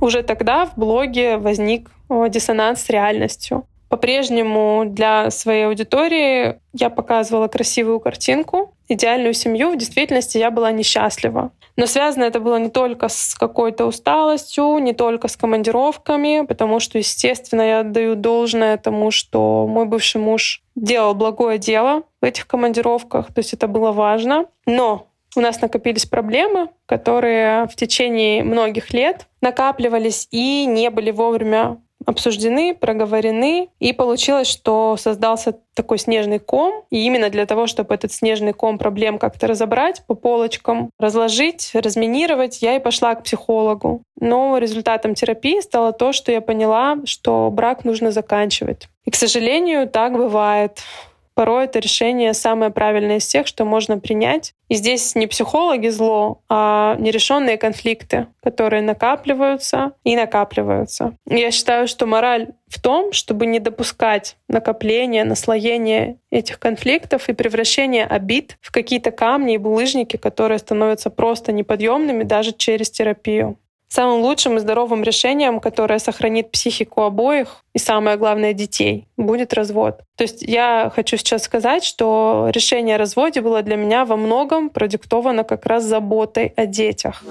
Уже 0.00 0.22
тогда 0.22 0.64
в 0.66 0.76
блоге 0.76 1.36
возник 1.36 1.90
диссонанс 2.08 2.82
с 2.82 2.88
реальностью. 2.88 3.66
По-прежнему 3.94 4.86
для 4.86 5.30
своей 5.30 5.68
аудитории 5.68 6.58
я 6.72 6.90
показывала 6.90 7.46
красивую 7.46 8.00
картинку, 8.00 8.74
идеальную 8.88 9.34
семью. 9.34 9.70
В 9.70 9.76
действительности 9.76 10.36
я 10.36 10.50
была 10.50 10.72
несчастлива. 10.72 11.52
Но 11.76 11.86
связано 11.86 12.24
это 12.24 12.40
было 12.40 12.56
не 12.56 12.70
только 12.70 13.06
с 13.08 13.36
какой-то 13.36 13.86
усталостью, 13.86 14.78
не 14.78 14.94
только 14.94 15.28
с 15.28 15.36
командировками, 15.36 16.44
потому 16.44 16.80
что, 16.80 16.98
естественно, 16.98 17.62
я 17.62 17.80
отдаю 17.80 18.16
должное 18.16 18.78
тому, 18.78 19.12
что 19.12 19.68
мой 19.68 19.84
бывший 19.84 20.20
муж 20.20 20.64
делал 20.74 21.14
благое 21.14 21.58
дело 21.58 22.02
в 22.20 22.24
этих 22.24 22.48
командировках, 22.48 23.32
то 23.32 23.38
есть 23.38 23.52
это 23.52 23.68
было 23.68 23.92
важно. 23.92 24.46
Но 24.66 25.06
у 25.36 25.40
нас 25.40 25.60
накопились 25.60 26.04
проблемы, 26.04 26.70
которые 26.86 27.68
в 27.68 27.76
течение 27.76 28.42
многих 28.42 28.92
лет 28.92 29.28
накапливались 29.40 30.26
и 30.32 30.66
не 30.66 30.90
были 30.90 31.12
вовремя 31.12 31.78
обсуждены, 32.06 32.74
проговорены, 32.74 33.68
и 33.80 33.92
получилось, 33.92 34.48
что 34.48 34.96
создался 34.98 35.56
такой 35.74 35.98
снежный 35.98 36.38
ком. 36.38 36.84
И 36.90 37.04
именно 37.06 37.30
для 37.30 37.46
того, 37.46 37.66
чтобы 37.66 37.94
этот 37.94 38.12
снежный 38.12 38.52
ком 38.52 38.78
проблем 38.78 39.18
как-то 39.18 39.46
разобрать 39.46 40.02
по 40.06 40.14
полочкам, 40.14 40.90
разложить, 40.98 41.70
разминировать, 41.74 42.62
я 42.62 42.76
и 42.76 42.80
пошла 42.80 43.14
к 43.14 43.24
психологу. 43.24 44.02
Но 44.20 44.58
результатом 44.58 45.14
терапии 45.14 45.60
стало 45.60 45.92
то, 45.92 46.12
что 46.12 46.32
я 46.32 46.40
поняла, 46.40 46.98
что 47.04 47.50
брак 47.50 47.84
нужно 47.84 48.10
заканчивать. 48.10 48.88
И, 49.04 49.10
к 49.10 49.16
сожалению, 49.16 49.88
так 49.88 50.12
бывает. 50.12 50.82
Порой 51.34 51.64
это 51.64 51.80
решение 51.80 52.32
самое 52.32 52.70
правильное 52.70 53.16
из 53.16 53.26
всех, 53.26 53.46
что 53.46 53.64
можно 53.64 53.98
принять. 53.98 54.54
И 54.68 54.76
здесь 54.76 55.14
не 55.14 55.26
психологи 55.26 55.88
зло, 55.88 56.42
а 56.48 56.96
нерешенные 56.98 57.58
конфликты, 57.58 58.28
которые 58.42 58.82
накапливаются 58.82 59.92
и 60.04 60.14
накапливаются. 60.16 61.16
Я 61.26 61.50
считаю, 61.50 61.88
что 61.88 62.06
мораль 62.06 62.52
в 62.68 62.80
том, 62.80 63.12
чтобы 63.12 63.46
не 63.46 63.58
допускать 63.58 64.36
накопления, 64.48 65.24
наслоения 65.24 66.18
этих 66.30 66.58
конфликтов 66.58 67.28
и 67.28 67.32
превращения 67.32 68.06
обид 68.06 68.56
в 68.60 68.70
какие-то 68.70 69.10
камни 69.10 69.54
и 69.54 69.58
булыжники, 69.58 70.16
которые 70.16 70.58
становятся 70.58 71.10
просто 71.10 71.52
неподъемными 71.52 72.22
даже 72.22 72.52
через 72.52 72.90
терапию. 72.90 73.58
Самым 73.94 74.22
лучшим 74.22 74.56
и 74.56 74.58
здоровым 74.58 75.04
решением, 75.04 75.60
которое 75.60 76.00
сохранит 76.00 76.50
психику 76.50 77.02
обоих 77.02 77.62
и, 77.74 77.78
самое 77.78 78.16
главное, 78.16 78.52
детей, 78.52 79.06
будет 79.16 79.54
развод. 79.54 80.00
То 80.16 80.24
есть 80.24 80.42
я 80.42 80.90
хочу 80.92 81.16
сейчас 81.16 81.44
сказать, 81.44 81.84
что 81.84 82.48
решение 82.52 82.96
о 82.96 82.98
разводе 82.98 83.40
было 83.40 83.62
для 83.62 83.76
меня 83.76 84.04
во 84.04 84.16
многом 84.16 84.68
продиктовано 84.68 85.44
как 85.44 85.64
раз 85.66 85.84
заботой 85.84 86.52
о 86.56 86.66
детях. 86.66 87.22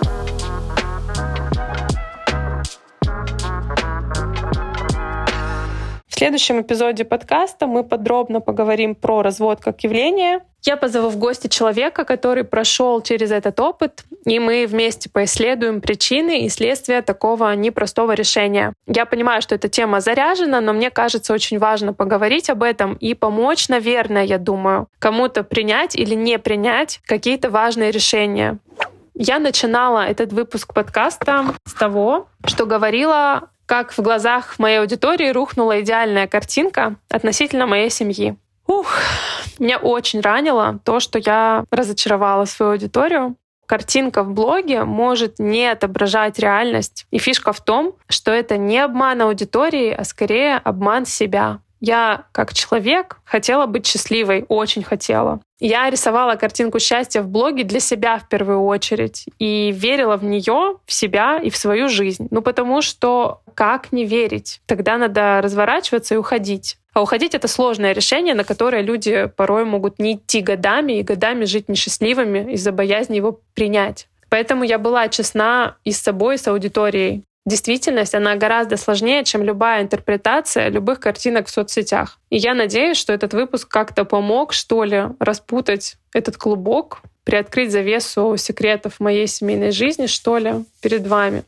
Следующем 6.24 6.62
эпизоде 6.62 7.04
подкаста 7.04 7.68
мы 7.68 7.84
подробно 7.84 8.40
поговорим 8.40 8.96
про 8.96 9.22
развод 9.22 9.60
как 9.60 9.84
явление. 9.84 10.40
Я 10.62 10.78
позову 10.78 11.10
в 11.10 11.18
гости 11.18 11.48
человека, 11.48 12.06
который 12.06 12.46
прошел 12.46 13.02
через 13.02 13.30
этот 13.30 13.60
опыт, 13.60 14.06
и 14.24 14.40
мы 14.40 14.66
вместе 14.66 15.10
поисследуем 15.10 15.82
причины 15.82 16.46
и 16.46 16.50
следствия 16.50 17.02
такого 17.02 17.54
непростого 17.56 18.14
решения. 18.14 18.72
Я 18.88 19.06
понимаю, 19.06 19.42
что 19.42 19.56
эта 19.56 19.68
тема 19.68 20.00
заряжена, 20.00 20.62
но 20.62 20.72
мне 20.72 20.92
кажется 20.92 21.34
очень 21.34 21.60
важно 21.60 21.92
поговорить 21.92 22.50
об 22.50 22.64
этом 22.64 22.94
и 22.94 23.16
помочь, 23.16 23.68
наверное, 23.68 24.24
я 24.24 24.38
думаю, 24.38 24.88
кому-то 25.00 25.44
принять 25.44 25.94
или 25.94 26.16
не 26.16 26.40
принять 26.40 27.02
какие-то 27.06 27.50
важные 27.50 27.92
решения. 27.92 28.60
Я 29.14 29.40
начинала 29.40 30.06
этот 30.08 30.32
выпуск 30.32 30.74
подкаста 30.74 31.54
с 31.66 31.74
того, 31.74 32.28
что 32.46 32.66
говорила 32.66 33.50
как 33.66 33.92
в 33.92 34.02
глазах 34.02 34.60
моей 34.60 34.80
аудитории 34.80 35.30
рухнула 35.30 35.82
идеальная 35.82 36.28
картинка 36.28 36.96
относительно 37.10 37.66
моей 37.66 37.90
семьи. 37.90 38.36
Ух, 38.68 38.98
меня 39.60 39.78
очень 39.78 40.22
ранило 40.22 40.80
то, 40.84 41.00
что 41.00 41.20
я 41.20 41.66
разочаровала 41.70 42.46
свою 42.46 42.74
аудиторию. 42.74 43.36
Картинка 43.66 44.24
в 44.24 44.32
блоге 44.32 44.84
может 44.84 45.40
не 45.40 45.68
отображать 45.68 46.40
реальность. 46.40 47.06
И 47.12 47.18
фишка 47.18 47.54
в 47.54 47.62
том, 47.62 47.96
что 48.08 48.32
это 48.32 48.58
не 48.58 48.80
обман 48.80 49.22
аудитории, 49.22 49.92
а 49.92 50.04
скорее 50.04 50.58
обман 50.58 51.06
себя. 51.06 51.60
Я, 51.80 52.26
как 52.32 52.54
человек, 52.54 53.18
хотела 53.26 53.66
быть 53.66 53.86
счастливой, 53.86 54.46
очень 54.48 54.84
хотела. 54.84 55.42
Я 55.66 55.90
рисовала 55.90 56.36
картинку 56.36 56.78
счастья 56.80 57.22
в 57.22 57.30
блоге 57.30 57.64
для 57.64 57.80
себя 57.80 58.20
в 58.20 58.28
первую 58.28 58.66
очередь 58.66 59.28
и 59.40 59.72
верила 59.72 60.18
в 60.18 60.24
нее, 60.26 60.76
в 60.86 60.92
себя 60.92 61.40
и 61.42 61.50
в 61.50 61.56
свою 61.56 61.88
жизнь. 61.88 62.28
Ну 62.32 62.42
потому 62.42 62.82
что 62.82 63.40
как 63.56 63.94
не 63.94 64.04
верить? 64.04 64.60
Тогда 64.66 64.98
надо 64.98 65.40
разворачиваться 65.42 66.16
и 66.16 66.18
уходить. 66.18 66.76
А 66.94 67.02
уходить— 67.02 67.34
это 67.36 67.48
сложное 67.48 67.94
решение, 67.94 68.36
на 68.36 68.44
которое 68.44 68.82
люди 68.82 69.32
порой 69.38 69.64
могут 69.64 70.00
не 70.00 70.16
идти 70.16 70.42
годами 70.42 71.00
и 71.00 71.02
годами 71.02 71.46
жить 71.46 71.70
несчастливыми 71.70 72.52
из-за 72.56 72.74
боязни 72.74 73.16
его 73.16 73.40
принять. 73.54 74.10
Поэтому 74.28 74.66
я 74.66 74.78
была 74.78 75.08
честна 75.08 75.78
и 75.86 75.94
с 75.94 76.02
собой, 76.02 76.36
и 76.36 76.40
с 76.40 76.46
аудиторией 76.46 77.24
действительность, 77.46 78.16
она 78.16 78.36
гораздо 78.36 78.78
сложнее, 78.78 79.24
чем 79.24 79.44
любая 79.44 79.84
интерпретация 79.84 80.70
любых 80.70 81.00
картинок 81.00 81.48
в 81.48 81.52
соцсетях. 81.52 82.20
И 82.30 82.38
я 82.38 82.54
надеюсь, 82.54 82.98
что 82.98 83.14
этот 83.14 83.34
выпуск 83.34 83.68
как-то 83.68 84.06
помог, 84.06 84.54
что 84.54 84.84
ли, 84.84 85.04
распутать 85.20 85.96
этот 86.14 86.38
клубок, 86.38 87.02
приоткрыть 87.24 87.72
завесу 87.72 88.36
секретов 88.38 89.00
моей 89.00 89.28
семейной 89.28 89.72
жизни, 89.72 90.08
что 90.08 90.38
ли, 90.38 90.66
перед 90.82 91.08
вами. 91.08 91.44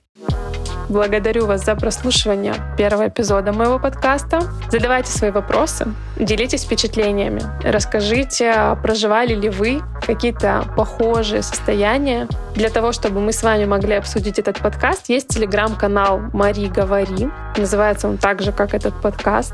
Благодарю 0.90 1.48
вас 1.48 1.66
за 1.66 1.76
прослушивание 1.76 2.54
первого 2.78 3.08
эпизода 3.08 3.52
моего 3.52 3.80
подкаста. 3.80 4.42
Задавайте 4.70 5.12
свои 5.12 5.32
вопросы, 5.32 5.88
делитесь 6.16 6.64
впечатлениями, 6.64 7.42
расскажите, 7.64 8.78
проживали 8.84 9.34
ли 9.34 9.50
вы 9.50 9.82
какие-то 10.06 10.66
похожие 10.78 11.42
состояния. 11.42 12.28
Для 12.54 12.70
того, 12.70 12.92
чтобы 12.92 13.20
мы 13.20 13.34
с 13.34 13.42
вами 13.42 13.66
могли 13.66 13.96
обсудить 13.96 14.38
этот 14.38 14.60
подкаст, 14.60 15.10
есть 15.10 15.30
телеграм-канал 15.30 16.20
«Мари 16.34 16.68
говори». 16.68 17.30
Называется 17.58 18.08
он 18.08 18.18
так 18.18 18.42
же, 18.42 18.52
как 18.52 18.74
этот 18.74 18.94
подкаст. 19.02 19.54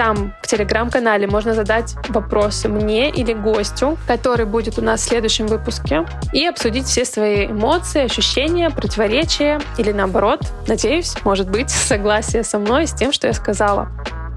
Там, 0.00 0.32
в 0.40 0.46
телеграм-канале, 0.46 1.26
можно 1.26 1.52
задать 1.52 1.94
вопросы 2.08 2.70
мне 2.70 3.10
или 3.10 3.34
гостю, 3.34 3.98
который 4.06 4.46
будет 4.46 4.78
у 4.78 4.82
нас 4.82 5.02
в 5.02 5.04
следующем 5.04 5.46
выпуске, 5.46 6.06
и 6.32 6.46
обсудить 6.46 6.86
все 6.86 7.04
свои 7.04 7.48
эмоции, 7.48 8.04
ощущения, 8.04 8.70
противоречия 8.70 9.60
или 9.76 9.92
наоборот, 9.92 10.40
надеюсь, 10.66 11.14
может 11.22 11.50
быть, 11.50 11.68
согласие 11.88 12.44
со 12.44 12.58
мной 12.58 12.86
с 12.86 12.94
тем, 12.94 13.12
что 13.12 13.26
я 13.26 13.34
сказала. 13.34 13.90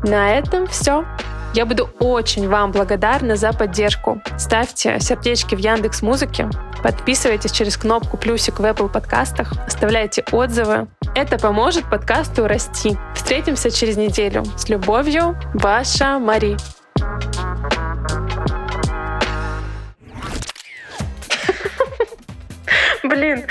На 0.03 0.37
этом 0.37 0.67
все. 0.67 1.05
Я 1.53 1.67
буду 1.67 1.87
очень 1.99 2.49
вам 2.49 2.71
благодарна 2.71 3.35
за 3.35 3.53
поддержку. 3.53 4.19
Ставьте 4.39 4.99
сердечки 4.99 5.53
в 5.53 5.59
Яндекс 5.59 6.01
Музыке, 6.01 6.49
подписывайтесь 6.81 7.51
через 7.51 7.77
кнопку 7.77 8.17
плюсик 8.17 8.59
в 8.59 8.63
Apple 8.63 8.91
подкастах, 8.91 9.53
оставляйте 9.67 10.25
отзывы. 10.31 10.87
Это 11.13 11.37
поможет 11.37 11.87
подкасту 11.87 12.47
расти. 12.47 12.97
Встретимся 13.13 13.69
через 13.69 13.97
неделю. 13.97 14.43
С 14.57 14.67
любовью, 14.67 15.37
ваша 15.53 16.17
Мари. 16.17 16.57
Блин, 23.03 23.45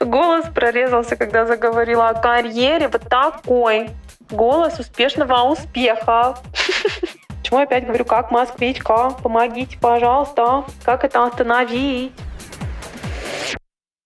голос 0.00 0.46
прорезался, 0.52 1.14
когда 1.14 1.46
заговорила 1.46 2.08
о 2.08 2.14
карьере. 2.14 2.88
Вот 2.88 3.08
такой 3.08 3.90
голос 4.28 4.80
успешного 4.80 5.44
успеха. 5.44 6.36
Опять 7.62 7.86
говорю, 7.86 8.04
как 8.04 8.30
москвичка? 8.30 9.10
Помогите, 9.22 9.78
пожалуйста. 9.78 10.64
Как 10.84 11.04
это 11.04 11.24
остановить? 11.24 12.12